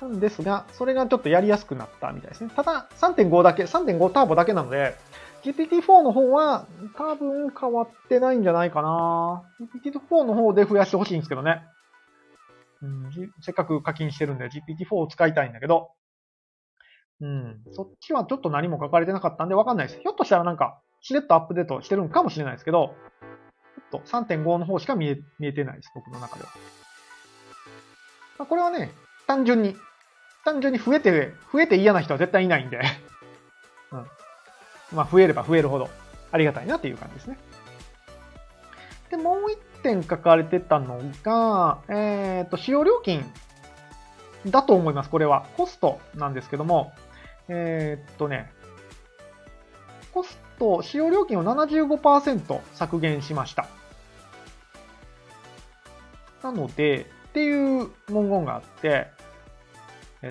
[0.00, 2.50] なんですが、それがちょっとやりやすくなったみたいですね。
[2.54, 4.96] ただ、3.5だけ、3.5ターボだけなので、
[5.42, 11.62] GPT-4 の方は多分変わってないんじゃないかな GPT-4 の方で増やしてほしいんですけどね。
[12.82, 15.90] うん、せっかく課金してるんで GPT-4 を使いたいんだけど、
[17.20, 20.00] うん、そっちはちょっと何も書かれてなかったんでわかんないです。
[20.00, 22.94] ひょっとしたらなんか、しれっとアップデートしてるんかもしれないですけど、
[23.90, 26.50] ちょっと3.5の方しか見え見えてないです、僕の中では。
[28.38, 28.92] まあ、これはね、
[29.26, 29.76] 単純に
[30.44, 32.80] 単純に増えて、増えて嫌な人は絶対いないんで
[33.92, 34.06] うん。
[34.92, 35.88] まあ、増えれば増えるほど
[36.32, 37.38] ありがたいなっていう感じですね。
[39.10, 43.24] で、もう一点書かれてたのが、えっ、ー、と、使用料金
[44.46, 45.46] だと思います、これは。
[45.56, 46.92] コストなんですけども、
[47.48, 48.50] えっ、とね、
[50.12, 53.68] コスト、使用料金を75%削減しました。
[56.42, 59.08] なので、っていう文言があって、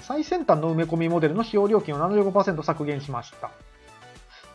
[0.02, 3.52] 最先端の埋め込みモデルの使用料金を75%削減しました。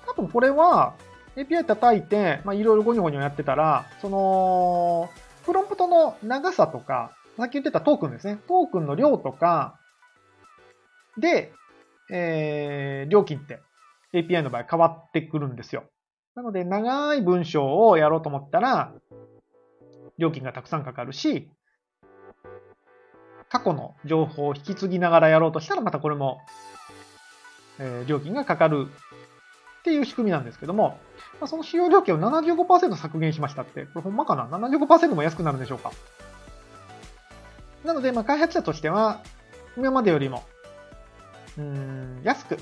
[0.06, 0.94] 多分これは
[1.36, 5.10] API 叩いて、まあ、いろいろゴニョゴニョやってたら、その、
[5.44, 8.38] プロンプトの長さとか、さっき言ってたトークンですね。
[8.46, 9.78] トークンの量とか、
[11.18, 11.52] で、
[12.10, 13.60] えー、料金って
[14.12, 15.84] API の場合変わってくるんですよ。
[16.36, 18.92] なので、長い文章をやろうと思ったら、
[20.18, 21.50] 料金がたくさんかかるし、
[23.48, 26.40] 過去の情報を引き継ぎながらやろうとしたら、またこれも、
[27.78, 28.88] えー、料金がかかる
[29.80, 30.98] っていう仕組みなんですけども、
[31.44, 35.90] あ、その使用料金を75%削減しましたって、これほんまかな ?75% も安くなるんでしょうか？
[37.84, 39.20] なので、まあ、開発者としては、
[39.76, 40.44] 今までよりも、
[41.58, 42.58] うん、安く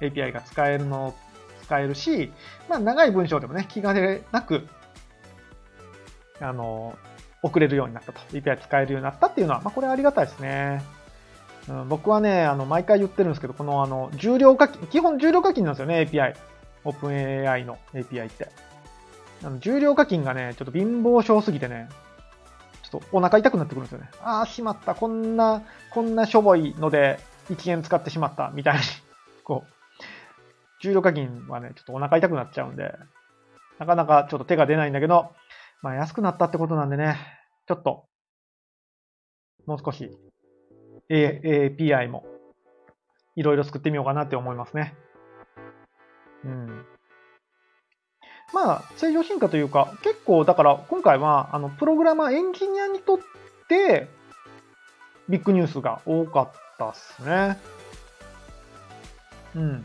[0.00, 1.14] API が使えるの、
[1.62, 2.32] 使えるし、
[2.68, 4.66] まあ、長い文章でもね、気兼ねなく、
[6.40, 6.96] あの、
[7.42, 8.20] 送れるようになったと。
[8.32, 10.82] API 使えるようになったっていうのは、まあ、これありがたいですね。
[11.68, 16.34] うん、僕はね、あの、毎回言ってるんですけど、この、あの、重量課金、基本重量課金なんですよね、API。
[16.86, 18.48] OpenAI の API って。
[19.44, 21.88] あの重量課金がね、ちょっと貧乏症すぎてね、
[22.82, 24.08] ちょっとお腹痛くなってくるんですよね。
[24.22, 24.94] ああ、しまった。
[24.94, 27.18] こんな、こんなしょぼいので
[27.50, 28.50] 1円使ってしまった。
[28.54, 28.80] みたいに、
[29.44, 29.72] こう、
[30.80, 32.94] 重量課金はね、ちょっとお腹痛くなっちゃうんで、
[33.78, 35.34] なかなかちょっと手が出ないんだけど、
[35.82, 37.16] まあ安くなったってことなんでね、
[37.66, 38.06] ちょっと、
[39.66, 40.16] もう少し
[41.10, 42.24] API も
[43.34, 44.94] いろいろ作ってみようかなって思いますね。
[46.46, 46.86] うん。
[48.54, 53.18] まあ、正常進化というか、結構、だから今回は、あの、プログラマー、エンジニアにとっ
[53.68, 54.08] て、
[55.28, 57.58] ビッグニュースが多かったっすね。
[59.56, 59.84] うん。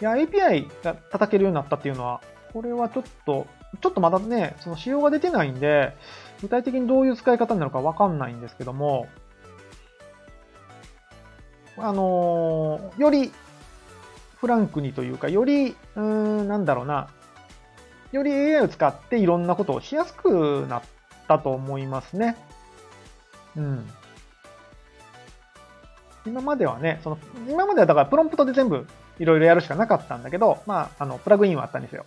[0.00, 2.20] いや、API が叩けるようになったっていうのは、
[2.52, 3.46] これはちょっと
[3.80, 5.96] ちょっとまだね、その仕様が出てないんで、
[6.42, 9.08] 具体的にどういう使い方になるかわかんないんですけども、
[11.78, 13.32] あのー、より
[14.42, 17.08] フランクにというか、より、うーん、なんだろうな、
[18.10, 20.82] より AI を使っていろんなことをしやすくなっ
[21.28, 22.36] たと思いますね。
[23.56, 23.88] うん。
[26.26, 28.84] 今まではね、その、今まではだからプロンプトで全部
[29.20, 32.04] いろいろやるしかなかったんだけど、まあ、あの、プラグインはあったんですよ。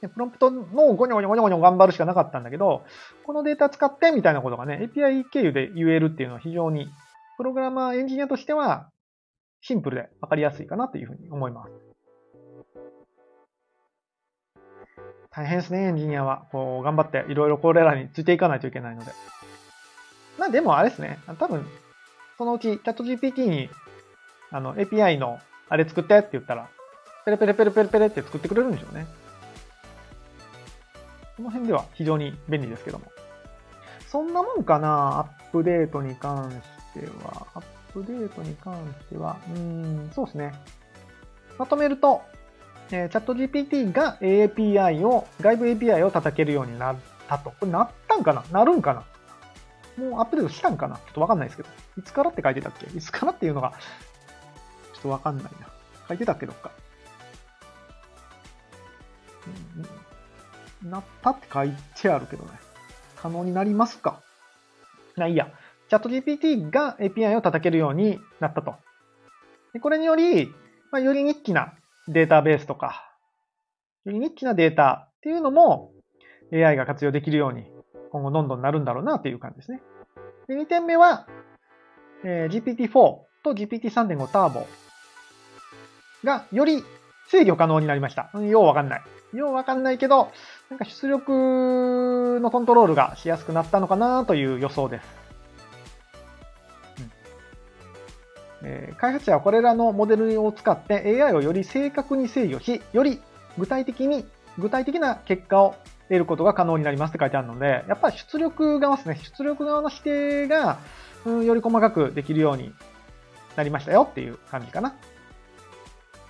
[0.00, 2.86] でプロンプトのゴニョゴニョゴニョゴニョ頑張るしかなかったんだけど、
[3.26, 6.88] このデータ使ってみたいなことがね、API 経由で言えるっていうのは非常に、
[7.36, 8.88] プログラマーエンジニアとしては、
[9.60, 11.72] シンプルでわかりやすいかなというふうに思います。
[15.30, 16.46] 大変ですね、エンジニアは。
[16.50, 19.12] こう、頑張っていろいろこれらについていかないといけないので。
[20.38, 21.66] まあでもあれですね、多分、
[22.38, 23.68] そのうちチャット GPT に、
[24.50, 26.70] あの、API のあれ作ってって言ったら、
[27.24, 29.06] ペレペレペレペレペレって作ってくれるんでしょうね。
[31.36, 33.12] この辺では非常に便利ですけども。
[34.08, 36.50] そんなもんかな、アップデートに関
[36.94, 37.46] しては。
[37.54, 40.54] アップデートに関しては、うん、そうですね。
[41.58, 42.22] まとめると、
[42.90, 46.96] えー、チャット GPT が API を、外部 API を叩けるようになっ
[47.28, 47.50] たと。
[47.50, 48.44] これなったんかな？
[48.52, 49.04] なるんかな？
[50.04, 50.96] もうアップデートしたんかな？
[50.96, 51.68] ちょっとわかんないですけど。
[51.98, 52.86] いつからって書いてたっけ？
[52.96, 53.72] いつからっていうのが、
[54.94, 55.68] ちょっとわかんないな。
[56.06, 56.70] 書いてたっけどっか。
[60.84, 62.50] なったって書いてあるけどね。
[63.16, 64.20] 可能になりますか？
[65.16, 65.48] ないや。
[65.88, 68.74] チャット GPT が API を叩けるようになったと。
[69.72, 70.48] でこれにより、
[70.90, 71.74] まあ、よりニッチな
[72.08, 73.14] データベースとか、
[74.04, 75.92] よりニッチなデータっていうのも
[76.52, 77.64] AI が活用できるように
[78.12, 79.82] 今後どんどんなるんだろうなっていう感じですね。
[80.46, 81.26] で2点目は、
[82.24, 84.66] えー、GPT-4 と GPT3.5 ターボ
[86.24, 86.82] がより
[87.28, 88.30] 制御可能になりました。
[88.40, 89.02] ようわかんない。
[89.34, 90.32] ようわかんないけど、
[90.70, 95.27] なんか出力のコントロールがしやすくなったのかなという予想です。
[98.62, 103.20] えー、開発者はこれらのモデルを使って AI をより正確に制御し、より
[103.58, 104.24] 具体的に、
[104.58, 105.76] 具体的な結果を
[106.08, 109.20] 得ることが可能になりますって書いてあるので、やっぱり出力側ですね。
[109.36, 110.78] 出力側の指定が、
[111.24, 112.72] うん、より細かくできるように
[113.56, 114.94] なりましたよっていう感じかな。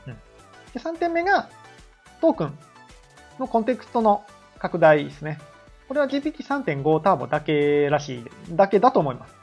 [0.07, 1.49] うん、で3点目が、
[2.21, 2.59] トークン
[3.39, 4.25] のコンテクストの
[4.59, 5.39] 拡大ですね。
[5.87, 9.38] これは GPT3.5 ターボだけらしい、だけだと思います。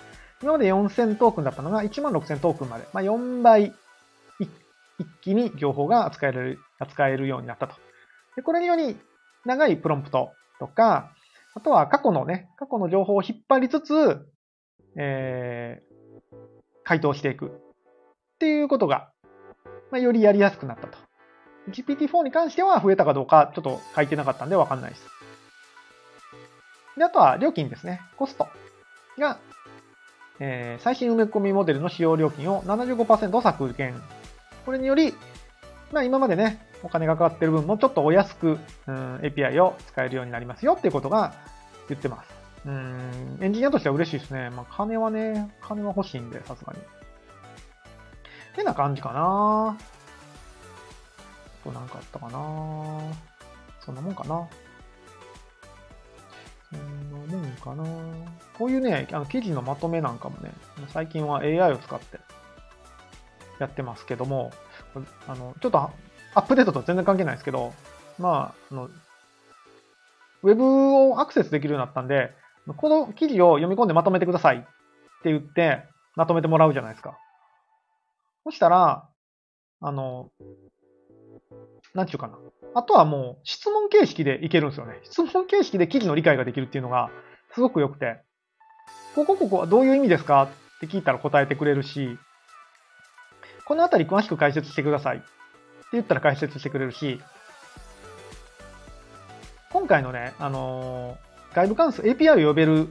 [0.46, 3.74] 今まで4000トークンだったのが1万6000トークンまで、まあ、4倍
[4.40, 4.50] 一
[5.20, 7.74] 気に情報が扱える、扱えるようになったと。
[8.36, 8.96] でこれにより、
[9.44, 10.30] 長いプロンプト
[10.60, 11.12] とか、
[11.56, 14.24] あとは過去のね、過去の情報を引っ張りつつ、
[14.96, 16.36] えー、
[16.84, 17.50] 回答していくっ
[18.38, 19.10] ていうことが、
[19.90, 21.00] まあ、よりやりやすくなったと。
[21.72, 25.08] GPT-4 に関しては増えたかどうかちょっと書いてなかったんでわかんないです。
[27.00, 28.00] で、あとは料金ですね。
[28.16, 28.48] コスト
[29.18, 29.40] が、
[30.40, 34.02] えー、最新埋め込みモデルの使用料金を75%削減。
[34.66, 35.14] これにより、
[35.92, 41.34] まあ今までね、お金がかかってる分もちょっとお安く、うん、API を使えるようになりますよっていうことが
[41.88, 42.34] 言ってます。
[42.66, 44.50] うん、エンジニアとしては嬉しいですね。
[44.50, 46.80] まあ金はね、金は欲しいんで、さすがに。
[48.56, 49.78] てな感じかな
[51.64, 53.00] となんかあったかな
[53.82, 54.48] そんなもんかな
[56.72, 57.05] そん
[57.36, 57.84] なもんかな
[58.58, 60.52] こういうね、あの記事のまとめなんかもね、
[60.90, 62.20] 最近は AI を使って
[63.60, 64.52] やってますけども、
[65.28, 65.92] あの、ちょっとア
[66.36, 67.74] ップデートと全然関係ないですけど、
[68.20, 68.90] まあ、あの、
[70.44, 72.32] ウェブをアクセスできるようになったんで、
[72.78, 74.62] この記事を読み込んでまとめてくださいっ
[75.24, 75.84] て言って、
[76.16, 77.18] まとめてもらうじゃないですか。
[78.44, 79.10] そしたら、
[79.82, 80.30] あの、
[81.94, 82.38] なんちゅうかな。
[82.74, 85.00] あとはもう質問形式でいけるんですよね。
[85.04, 87.10] 質問形式で記事の理解ができるっていうのが
[87.54, 88.22] すごく良くて、
[89.16, 90.44] ここここはどういう意味ですか？
[90.44, 92.18] って聞いたら答えてくれるし、
[93.66, 95.26] このあたり詳しく解説してくださいって
[95.94, 97.22] 言ったら解説してくれるし、
[99.72, 102.90] 今回のね、あのー、外部関数 API を呼べる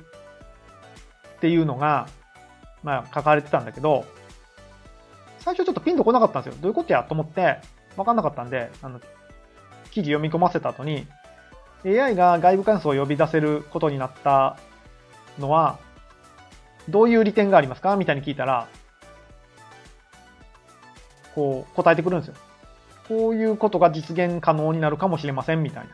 [1.36, 2.08] っていうのが、
[2.82, 4.06] まあ書かれてたんだけど、
[5.40, 6.58] 最初ちょっとピンとこなかったんですよ。
[6.60, 7.04] どういうことや？
[7.04, 7.58] と思って、
[7.96, 9.00] わかんなかったんで、あの、
[9.90, 11.06] 記事読み込ませた後に、
[11.84, 14.56] AI が外部関数を呼び出せることになった
[15.38, 15.78] のは、
[16.88, 17.96] どういう利点がありますか？
[17.96, 18.68] みたいに聞いたら、
[21.34, 22.34] こう答えてくるんですよ。
[23.08, 25.88] こういうことが実現可能になるかもしれませんみたい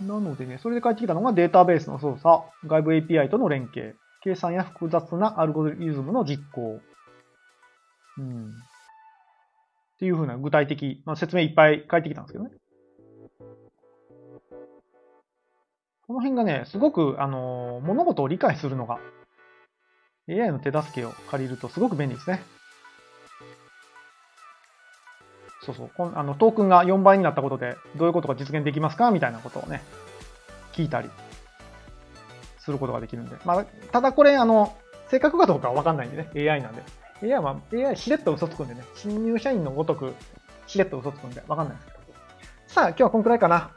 [0.00, 0.14] な。
[0.14, 6.80] なのでね、それで返ってきたのがデータベースの操作、外部 API との連携、計算や複雑なアルゴリズムの実行、
[8.18, 8.48] うん。
[8.50, 8.52] っ
[9.98, 12.50] ていうふうな具体的、まあ、説明いっぱい書いてきたんですけどね。
[16.06, 18.98] この辺がね、すごく、あのー、物事を理解するのが、
[20.28, 22.42] AI の手助けを借りるとすごく便利ですね。
[25.64, 25.90] そうそう。
[25.96, 29.10] こんあのトークンが4倍になったことで、どういうことが実現できますか？
[29.12, 29.82] みたいなことをね、
[30.72, 31.08] 聞いたり
[32.58, 33.36] することができるんで。
[33.44, 34.76] まあ、ただこれ、あの、
[35.08, 36.82] 正確かどうかはわかんないんでね、AI なんで。
[37.22, 40.14] AI は、AI しれっと嘘つくんでね、新入社員のごとく
[40.66, 41.98] しれっと嘘つくんでわかんないですけど。
[42.66, 43.70] さあ、今日はこんくらいかな。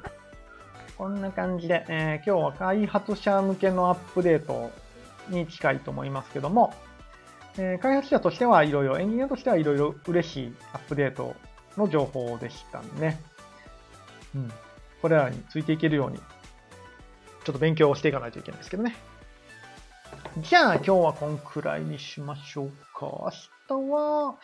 [0.98, 4.72] こんな感じで、えー、今日は開発者向けのアップデート
[5.30, 6.74] に近いと思いますけども、
[7.58, 11.36] えー、開発者としてはいろいろ、エンジニアとしてはいろいろ嬉しいアップデート
[11.78, 13.22] の情報でしたね。
[14.36, 14.52] うん。
[15.02, 16.24] これらについていけるように、ちょ
[17.52, 18.96] っと勉強をしていかないといけないですけどね。
[20.38, 23.32] じゃあ今日はこんくらいにしましょうか。
[23.70, 24.36] 明日は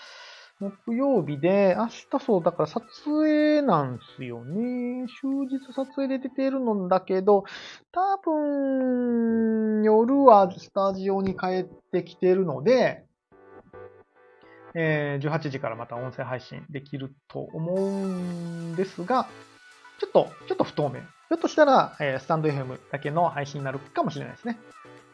[0.59, 5.07] 木曜日で、明日そう、だから撮影なんすよね。
[5.19, 7.45] 終日撮影で出てるのだけど、
[7.91, 13.05] 多分、夜はスタジオに帰ってきてるので、
[14.75, 19.27] えー、18時からまた音声配信できると思うんですが、
[19.99, 21.01] ちょっと、ちょっと不透明。
[21.01, 24.59] ひょっとしたら、えー、スタンド FM だけの配信になるかもしれないですね。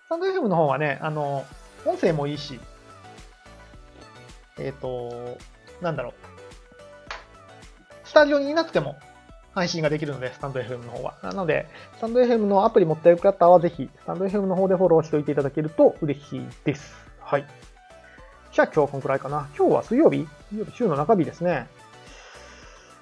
[0.07, 1.45] スタンド FM の方はね、あの、
[1.85, 2.61] 音声もいいし、
[4.57, 5.37] えっ、ー、と、
[5.81, 6.13] なんだろう。
[8.05, 8.95] スタジオにいなくても
[9.53, 11.15] 配信ができるので、スタンド FM の方は。
[11.23, 16.95] なので、スタンド FM のアプリ持ってる方は、ぜひ、スタンド FM の方でフォローしておいていただけると嬉しいです。
[17.19, 17.45] はい。
[18.53, 19.49] じゃあ今日はこのくらいかな。
[19.57, 21.67] 今日は水曜日水曜日、週の中日ですね。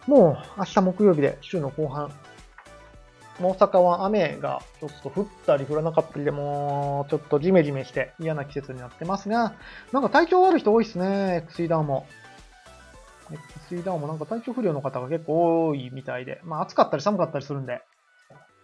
[0.07, 2.11] もう、明日木曜日で週の後半。
[3.39, 9.55] 大阪は雨がちょっと降ったり降らなかったりでも、ちょっとジメジメして嫌な季節になってますが、
[9.91, 12.07] なんか体調悪い人多いですね、薬ダウンも。
[13.69, 17.81] 水ダウンもなんか体調不良の方が結構多いみたいで、まあ暑かったり寒かったりするんで、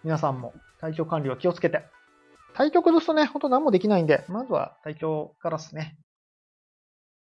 [0.04, 1.84] 皆さんも体調管理は気をつけて。
[2.54, 5.98] 体調崩すとね、ほんと何もできないんで、まずは体調からですね。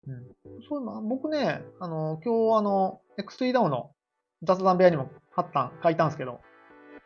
[0.07, 0.61] うん。
[0.67, 3.91] そういうの、僕ね、あの、今日あの、X3 ダウンの
[4.43, 6.41] 雑談部屋にも貼ったん、書いたんですけど、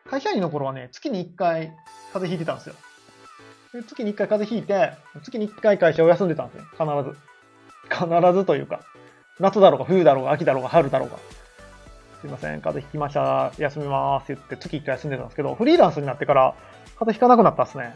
[0.09, 1.73] 会社員の頃はね、月に1回
[2.13, 2.75] 風邪ひいてたんですよ。
[3.73, 4.93] で月に1回風邪ひいて、
[5.23, 6.65] 月に1回会社を休んでたんですよ。
[6.71, 7.17] 必ず。
[7.89, 8.81] 必ずというか、
[9.39, 11.17] 夏だろうが冬だろうが秋だろうが春だろうが。
[12.21, 16.55] すいません、風邪ひきました、休みますって言って月1回休んでたんですけど、フリーランスになってから
[16.97, 17.95] 風邪ひかなくなったっすね。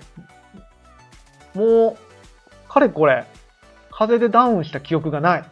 [1.56, 3.26] もう、かれこれ、
[3.92, 5.44] 風邪でダウンした記憶がない。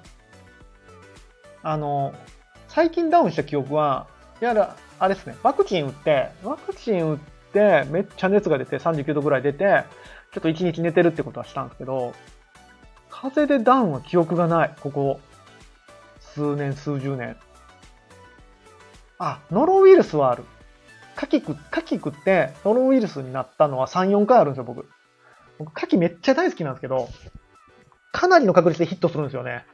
[1.63, 2.13] あの、
[2.67, 4.07] 最近ダウンした記憶は、
[4.39, 7.19] やら、あれですね、ワクチン打って、ワクチン打っ
[7.51, 9.83] て、めっちゃ熱が出て、39度ぐらい出て、
[10.31, 12.13] ちょっと1日寝てるってことはしたんですけど、
[13.09, 15.19] 風邪でダウンは記憶がない、ここ。
[16.19, 17.35] 数年、数十年。
[19.17, 20.43] あ、ノロウイルスはある。
[21.15, 24.87] カキ食、カキ食ってノロウイルスになったのは3、4回あるんですよ、僕。
[25.57, 27.09] 僕、カキめっちゃ大好きなんですけど、
[28.11, 29.65] かなりの確率でヒットするんですよね。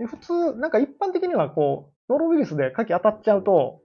[0.00, 3.80] で普通、なんか一般的にはこう、ノロウイルスでカキ当たっちゃうと、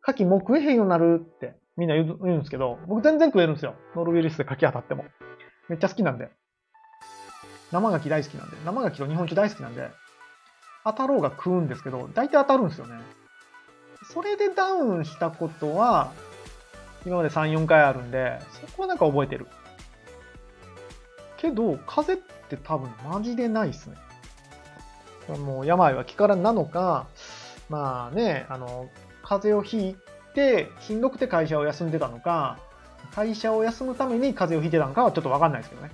[0.00, 3.74] カキもう食えへんようになるってみんな言うんですけど、僕全然食えるんですよ。
[3.94, 5.04] ノロウイルスでカキ当たっても。
[5.68, 6.30] めっちゃ好きなんで。
[7.70, 9.90] 生牡蠣大好きなんで、生牡蠣と日本酒大好きなんで、
[10.84, 13.00] 当たろうが食うんですけど、大体当たるんですよね。
[14.12, 16.12] それでダウンしたことは、
[17.06, 19.46] 今まで3、4回あるんで、そこはなんか覚えてる。
[21.38, 23.96] けど、風邪って多分マジでないっすね。
[25.26, 27.06] これもう病は気からなのか、
[27.68, 28.88] まあね、あの、
[29.22, 29.96] 風邪をひい
[30.34, 32.58] て、しんどくて会社を休んでたのか、
[33.14, 35.90] 会社を休むために風邪をひいてたのかはちょっとわかんないですけどね。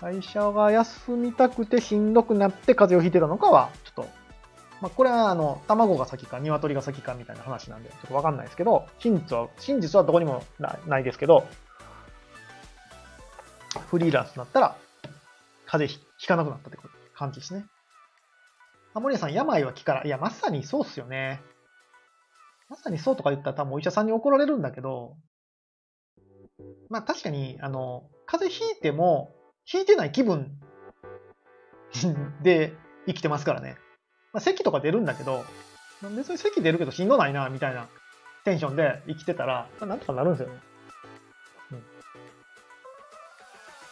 [0.00, 4.10] 会社が休みたくてしんどくなって風邪をひいてたのかは、ちょっと、
[4.80, 10.42] まあ、これはあの、卵が先か鶏が先かみたいな話なんで、ちょっとわかんないですけど、真実は、真実はどこにも
[10.86, 11.46] ないですけど、
[13.90, 14.76] フリーランスになったら、
[15.66, 16.78] 風邪ひかなくなったって
[17.14, 17.66] 感じですね。
[18.96, 20.06] あ、森谷さん、病は気から。
[20.06, 21.42] いや、まさにそうっすよね。
[22.70, 25.16] まさにそうとか言ったら多分お医者さんに怒られるんだけど、
[26.88, 29.34] まあ確かに、あの、風邪ひいても、
[29.70, 30.58] 引いてない気分
[32.42, 32.72] で
[33.06, 33.76] 生きてますからね。
[34.32, 35.44] まあ、咳とか出るんだけど、
[36.16, 37.88] 別に咳出るけどしんどないな、みたいな
[38.44, 40.60] テンションで生きてたら、まあなんとかなるんですよね。
[41.72, 41.82] うん、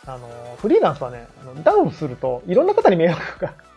[0.07, 3.74] あの、フリーランスはね、あのダウンするといろんな方に迷惑が。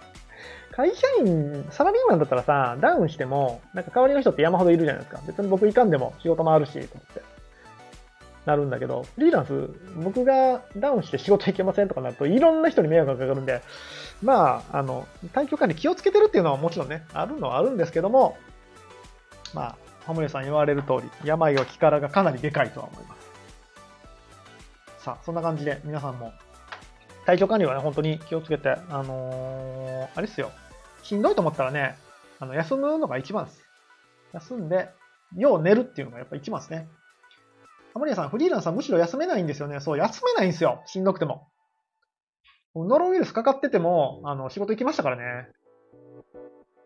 [0.78, 5.20] 会社員、サラリーマンだったらさ、ダウンしても、なんか代わりの人って山ほどいるじゃないですか。
[5.26, 7.22] 別に僕行かんでも仕事もあるし、と思って。
[8.46, 13.64] なるんだけど、フリーランス、僕がダウンして仕事行けませんとかなると、いろんな人に迷惑がかかるんで、
[14.22, 18.38] まあ、あの、体調管理気をつけてるっていうのはもちろんね、あるのはあるんですけども、
[19.56, 19.76] まあ、
[20.06, 23.16] ハムレさん言われる通り、病は気からがかなりでかいとは思いま
[25.00, 25.04] す。
[25.04, 26.34] さあ、そんな感じで皆さんも、
[27.26, 30.52] 体調管理はね、本当に気をつけて、あのー、あれですよ、
[31.08, 31.98] しんどいと思ったらね、
[32.40, 33.64] あの、休むのが一番です。
[34.34, 34.90] 休んで、
[35.38, 36.90] よう寝るっていうのがやっぱ一番ですね。
[37.94, 39.80] ハモリアさん、フリーランスはむしろ休めないんですよね。
[39.80, 40.84] そう、休めないんですよ。
[40.86, 41.48] しんどくても。
[42.76, 45.50] ノロウイルスかかってても、あの、仕事行きましたからね。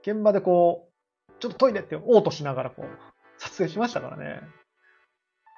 [0.03, 0.87] 現場でこ
[1.29, 2.87] う、ちょっとトイレって嘔吐しながらこう、
[3.39, 4.39] 撮影しましたからね。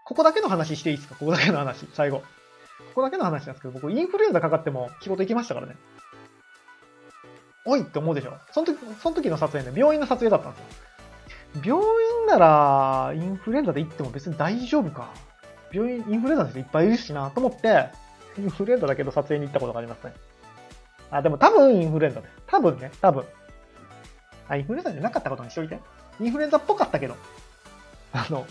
[0.05, 1.16] ここだけの話していいですか？
[1.16, 2.20] ここだけの話、最後。
[2.20, 2.26] こ
[2.95, 5.76] こだけの話なんですけど、僕インフルエンザかかっても仕事行きましたからね。
[7.66, 8.34] おいって思うでしょ？
[8.51, 11.61] その時、その時の撮影ね、病院の撮影だったんですよ。
[11.64, 15.11] 病院なら、インフルエンザで行っても別に大丈夫か。
[15.72, 17.89] 病院、インフルエンザの人いっぱいいるしなと思って、
[18.38, 20.14] インフルエンザだけど撮影に行ったことがありますね。
[21.11, 22.28] あ、でも多分インフルエンザで。
[22.47, 23.24] 多分ね、多分。
[24.49, 25.80] あ、インフルエンザじゃなかったことにしといて。
[26.20, 27.16] インフルエンザっぽかったけど。
[28.11, 28.45] あの、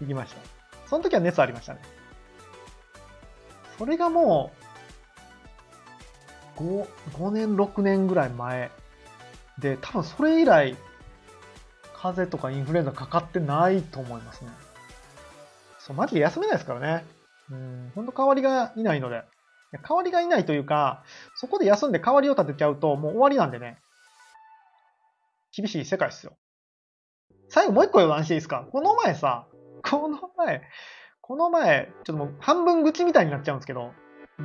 [0.00, 0.40] 行きました。
[0.88, 1.80] その時は熱ありましたね。
[3.76, 4.57] それがもう
[6.58, 8.70] 5、5年、6年ぐらい前
[9.58, 10.76] で、多分それ以来、
[11.94, 14.50] 風邪とかインフルエンザかかってないと思いますね。
[15.78, 17.04] そう、マジで休めないですからね。
[17.50, 19.24] うん、ほんと代わりがいないので。
[19.86, 21.04] 代わりがいないというか、
[21.34, 23.78] そこで休んで代わりを立てちゃうともう終わりなんでね。
[25.54, 26.36] 厳しい世界っすよ。
[27.48, 29.46] 最後もう一個言わんしていいですかこの前さ、
[29.82, 30.62] この前、
[31.20, 33.92] この前、ちょっともう半分愚痴みたいになっちゃうんですけど、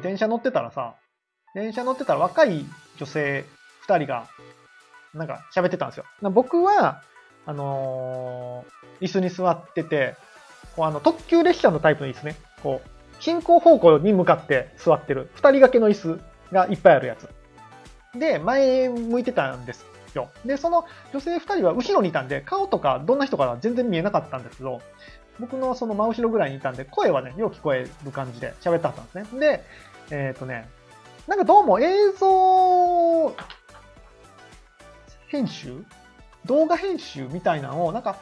[0.02, 0.96] 電車乗ってたらさ、
[1.54, 2.66] 電車乗ってたら若い
[2.98, 3.46] 女性
[3.82, 4.28] 二人が、
[5.14, 6.06] なんか喋ってたんですよ。
[6.32, 7.02] 僕は、
[7.46, 10.16] あのー、椅子に座ってて、
[10.76, 12.36] こうあの特急列車のタイプの椅子ね。
[12.64, 16.20] こう、進行方向に向かって座ってる、二人掛けの椅子
[16.52, 17.30] がいっぱいあるやつ。
[18.18, 19.86] で、前向いてたんです
[20.16, 20.30] よ。
[20.46, 24.82] で、その女性二人は後ろにいたんで、顔とかどんな人かは全然見えなかったんですけど、
[25.40, 29.40] 僕のその真後ろぐらいにいたんで、声はね、よう聞こえる感じで喋ってはったんですね。
[29.40, 29.64] で、
[30.12, 30.70] えっ、ー、とね、
[31.28, 33.34] なんかどうも映像
[35.28, 35.86] 編集
[36.46, 38.18] 動画編集みたいなのを、なんか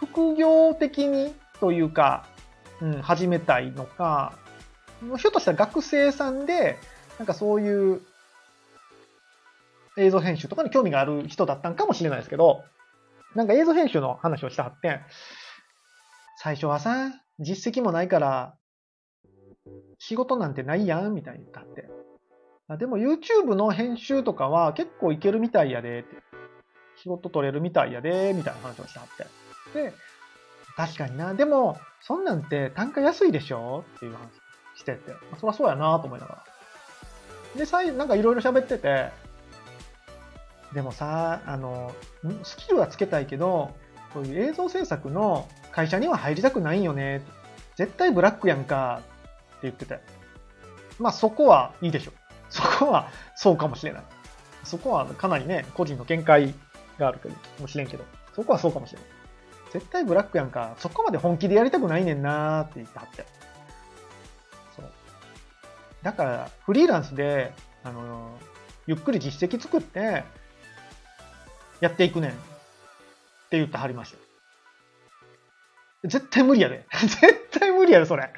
[0.00, 2.26] 副業的にというか、
[2.80, 4.32] うん、始めたいのか、
[5.00, 6.78] ひょっとしたら学生さんで、
[7.18, 8.00] なんかそういう
[9.96, 12.64] 映像編集とかに興味がある人だったんかもしれないですけど、
[13.36, 14.98] なんか映像編集の話をしたはって、
[16.38, 18.56] 最初はさ、実績もないから、
[19.98, 21.88] 仕事なんてないやん、みたいに言ったって。
[22.76, 26.16] でも YouTube の編集とかは結構いけるみたいやで、って。
[27.02, 29.26] 仕事取れるみたいやで、みたいな話をしたはって。
[29.74, 29.92] で、
[30.76, 31.34] 確かにな。
[31.34, 33.84] でも、そんなんて単価安いでしょ？
[33.96, 34.28] っていう話
[34.76, 35.12] してて。
[35.40, 36.44] そりゃそうやなと思いながら。
[37.56, 39.10] で、さい、なんかいろいろ喋ってて、
[40.72, 41.92] でもさ、あの、
[42.44, 43.74] スキルはつけたいけど、
[44.14, 47.22] そういう映像制作の会社には入りたくないよね。
[47.76, 49.00] 絶対ブラックやんか。
[49.00, 50.00] って言ってて。
[50.98, 52.12] まあそこはいいでしょ。
[52.52, 54.02] そこはそうかもしれない。
[54.62, 56.54] そこはかなりね、個人の見解
[56.98, 57.28] があるか
[57.58, 59.08] もしれんけど、そこはそうかもしれない。
[59.72, 60.76] 絶対ブラックやんか。
[60.78, 63.24] そこまで本気でやりたくないねんなーって言ってはって。
[64.76, 64.84] そう。
[66.02, 68.38] だから、フリーランスで、あの、
[68.86, 70.24] ゆっくり実績作って、
[71.80, 72.30] やっていくねん。
[72.32, 72.34] っ
[73.50, 74.18] て言ってはりました。
[76.06, 76.84] 絶対無理やで。
[76.92, 78.30] 絶対無理やで、それ。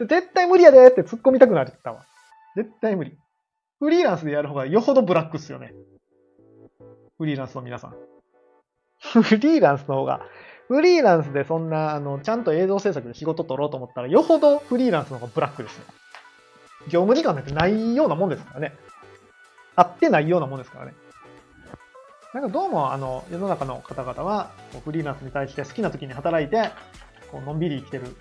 [0.00, 2.06] 絶対無理やでって突っ込みたくなったわ。
[2.56, 3.18] 絶対無理。
[3.78, 5.74] フリーランスでやる方がよほどブラックっすよね。
[7.18, 7.94] フリーランスの皆さん。
[8.98, 10.20] フリーランスの方が、
[10.68, 15.84] フリーランスでそんな、あの、ちゃんと映像制作で仕事取ろうと思ったら、よほどフリーランスの方がブラックですね。
[16.88, 18.74] 業務時間なんてないようなもんですからね。
[19.74, 20.94] 合ってないようなもんですからね。
[22.32, 24.50] なんかどうも、あの、世の中の方々は、
[24.84, 26.70] フリーランスに対して好きな時に働いて、
[27.30, 28.16] こう、のんびり生きてる。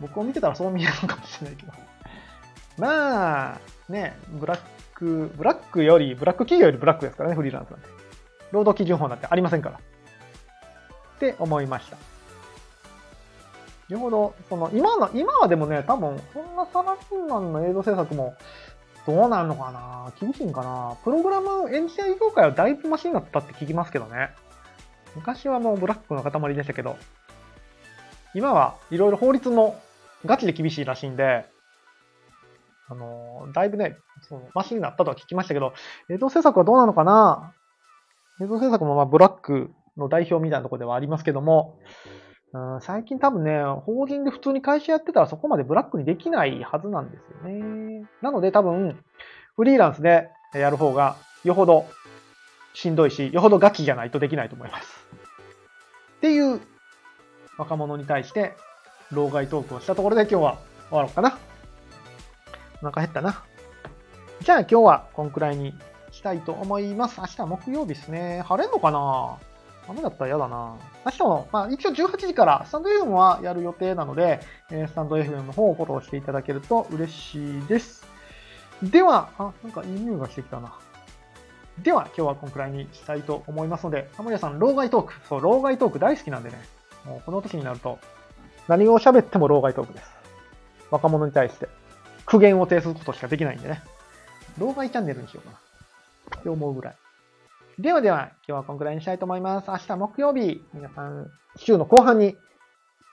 [0.00, 1.72] 僕を見てたらそう見えるのかもしれないけど。
[2.78, 7.88] まあ、ね、ブラック、ブラックより、ブラック企業よりブラックですからね、フリーランスなんて。
[8.52, 9.76] 労働基準法なんてありませんから。
[9.76, 9.80] っ
[11.18, 11.96] て思いました。
[13.88, 18.34] よほど、その、今の、今はでもね、多分、そんなサラリーマンの映像制作も、
[19.06, 20.12] どうなるのかな？
[20.18, 20.96] 厳しいんかな？
[21.04, 24.30] プログラム、エンジニア業界はだいぶマシになったって聞きますけどね。
[25.14, 26.96] 昔はもうブラックの塊でしたけど、
[28.34, 29.78] 今はいろいろ法律も
[30.24, 31.44] ガチで厳しいらしいんで、
[32.88, 33.96] あの、だいぶね、
[34.28, 35.72] そのマシになったとは聞きましたけど、
[36.10, 37.54] 映像制作はどうなのかな？
[38.42, 41.78] 映像制作もまあブラックの代表みたいなところではありますけども、
[42.52, 48.06] うん、最近多分ね、法人で普通に会社やってたらそこまでブラックにできないはずなんですよね。
[48.22, 48.98] なので多分、
[49.56, 51.86] フリーランスでやる方がよほど
[52.74, 55.06] しんどいし、よほどガチじゃないとできないと思います。
[56.16, 56.60] っていう
[57.56, 58.54] 若者に対して、
[59.12, 60.58] 老害トークをしたところで今日は
[60.88, 61.38] 終わろうかな。
[62.84, 63.42] お腹減ったな。
[64.42, 65.74] じゃあ今日はこんくらいに
[66.10, 67.18] したいと思います。
[67.18, 68.42] 明日木曜日ですね。
[68.46, 69.38] 晴れんのかな？
[69.88, 70.76] 雨だったら嫌だな。
[71.06, 78.06] 明日も、まあ一応18時からスタンド FM はやる予定なので、えー、スタンド FM の方をフォローしていただけると嬉しいです。
[78.82, 80.74] では、あ、なんかいい匂いがしてきたな。
[81.78, 85.14] では、今日はこんくらいにしたいと思いますので、ハモリアさん、老害トーク。
[85.26, 86.60] そう、老害トーク大好きなんでね。
[87.06, 87.98] もうこの年になると、
[88.68, 90.10] 何を喋っても老害トークです。
[90.90, 91.68] 若者に対して。
[92.26, 93.82] 苦言を呈することしかできないんでね。
[94.58, 96.40] 老害チャンネルにしようかな。
[96.40, 96.96] って思うぐらい。
[97.78, 99.70] ではでは、今日はこんくらいにしたいと思います。
[99.70, 102.36] 明日木曜日、皆さん、週の後半に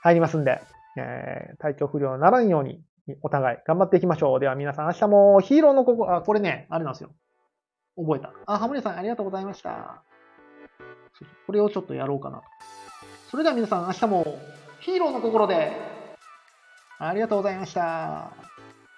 [0.04, 0.62] 入りますんで、
[0.98, 2.82] えー、体調不良にならんように、
[3.24, 4.40] お互い頑張っていきましょう。
[4.40, 7.10] では皆さん、明日もヒーローのここ、あ、これね、あれなんですよ。
[7.98, 8.34] 覚えた。
[8.46, 10.04] あ、ハモリさんありがとうございました。
[11.48, 12.44] これをちょっとやろうかなと。
[13.30, 14.38] それでは皆さん、明日も
[14.80, 15.72] ヒーローの心で、
[17.00, 18.51] ありがとうございました。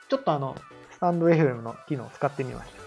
[0.10, 0.56] ちょっとあの、
[0.92, 2.83] スタンド FM の機能を使ってみました。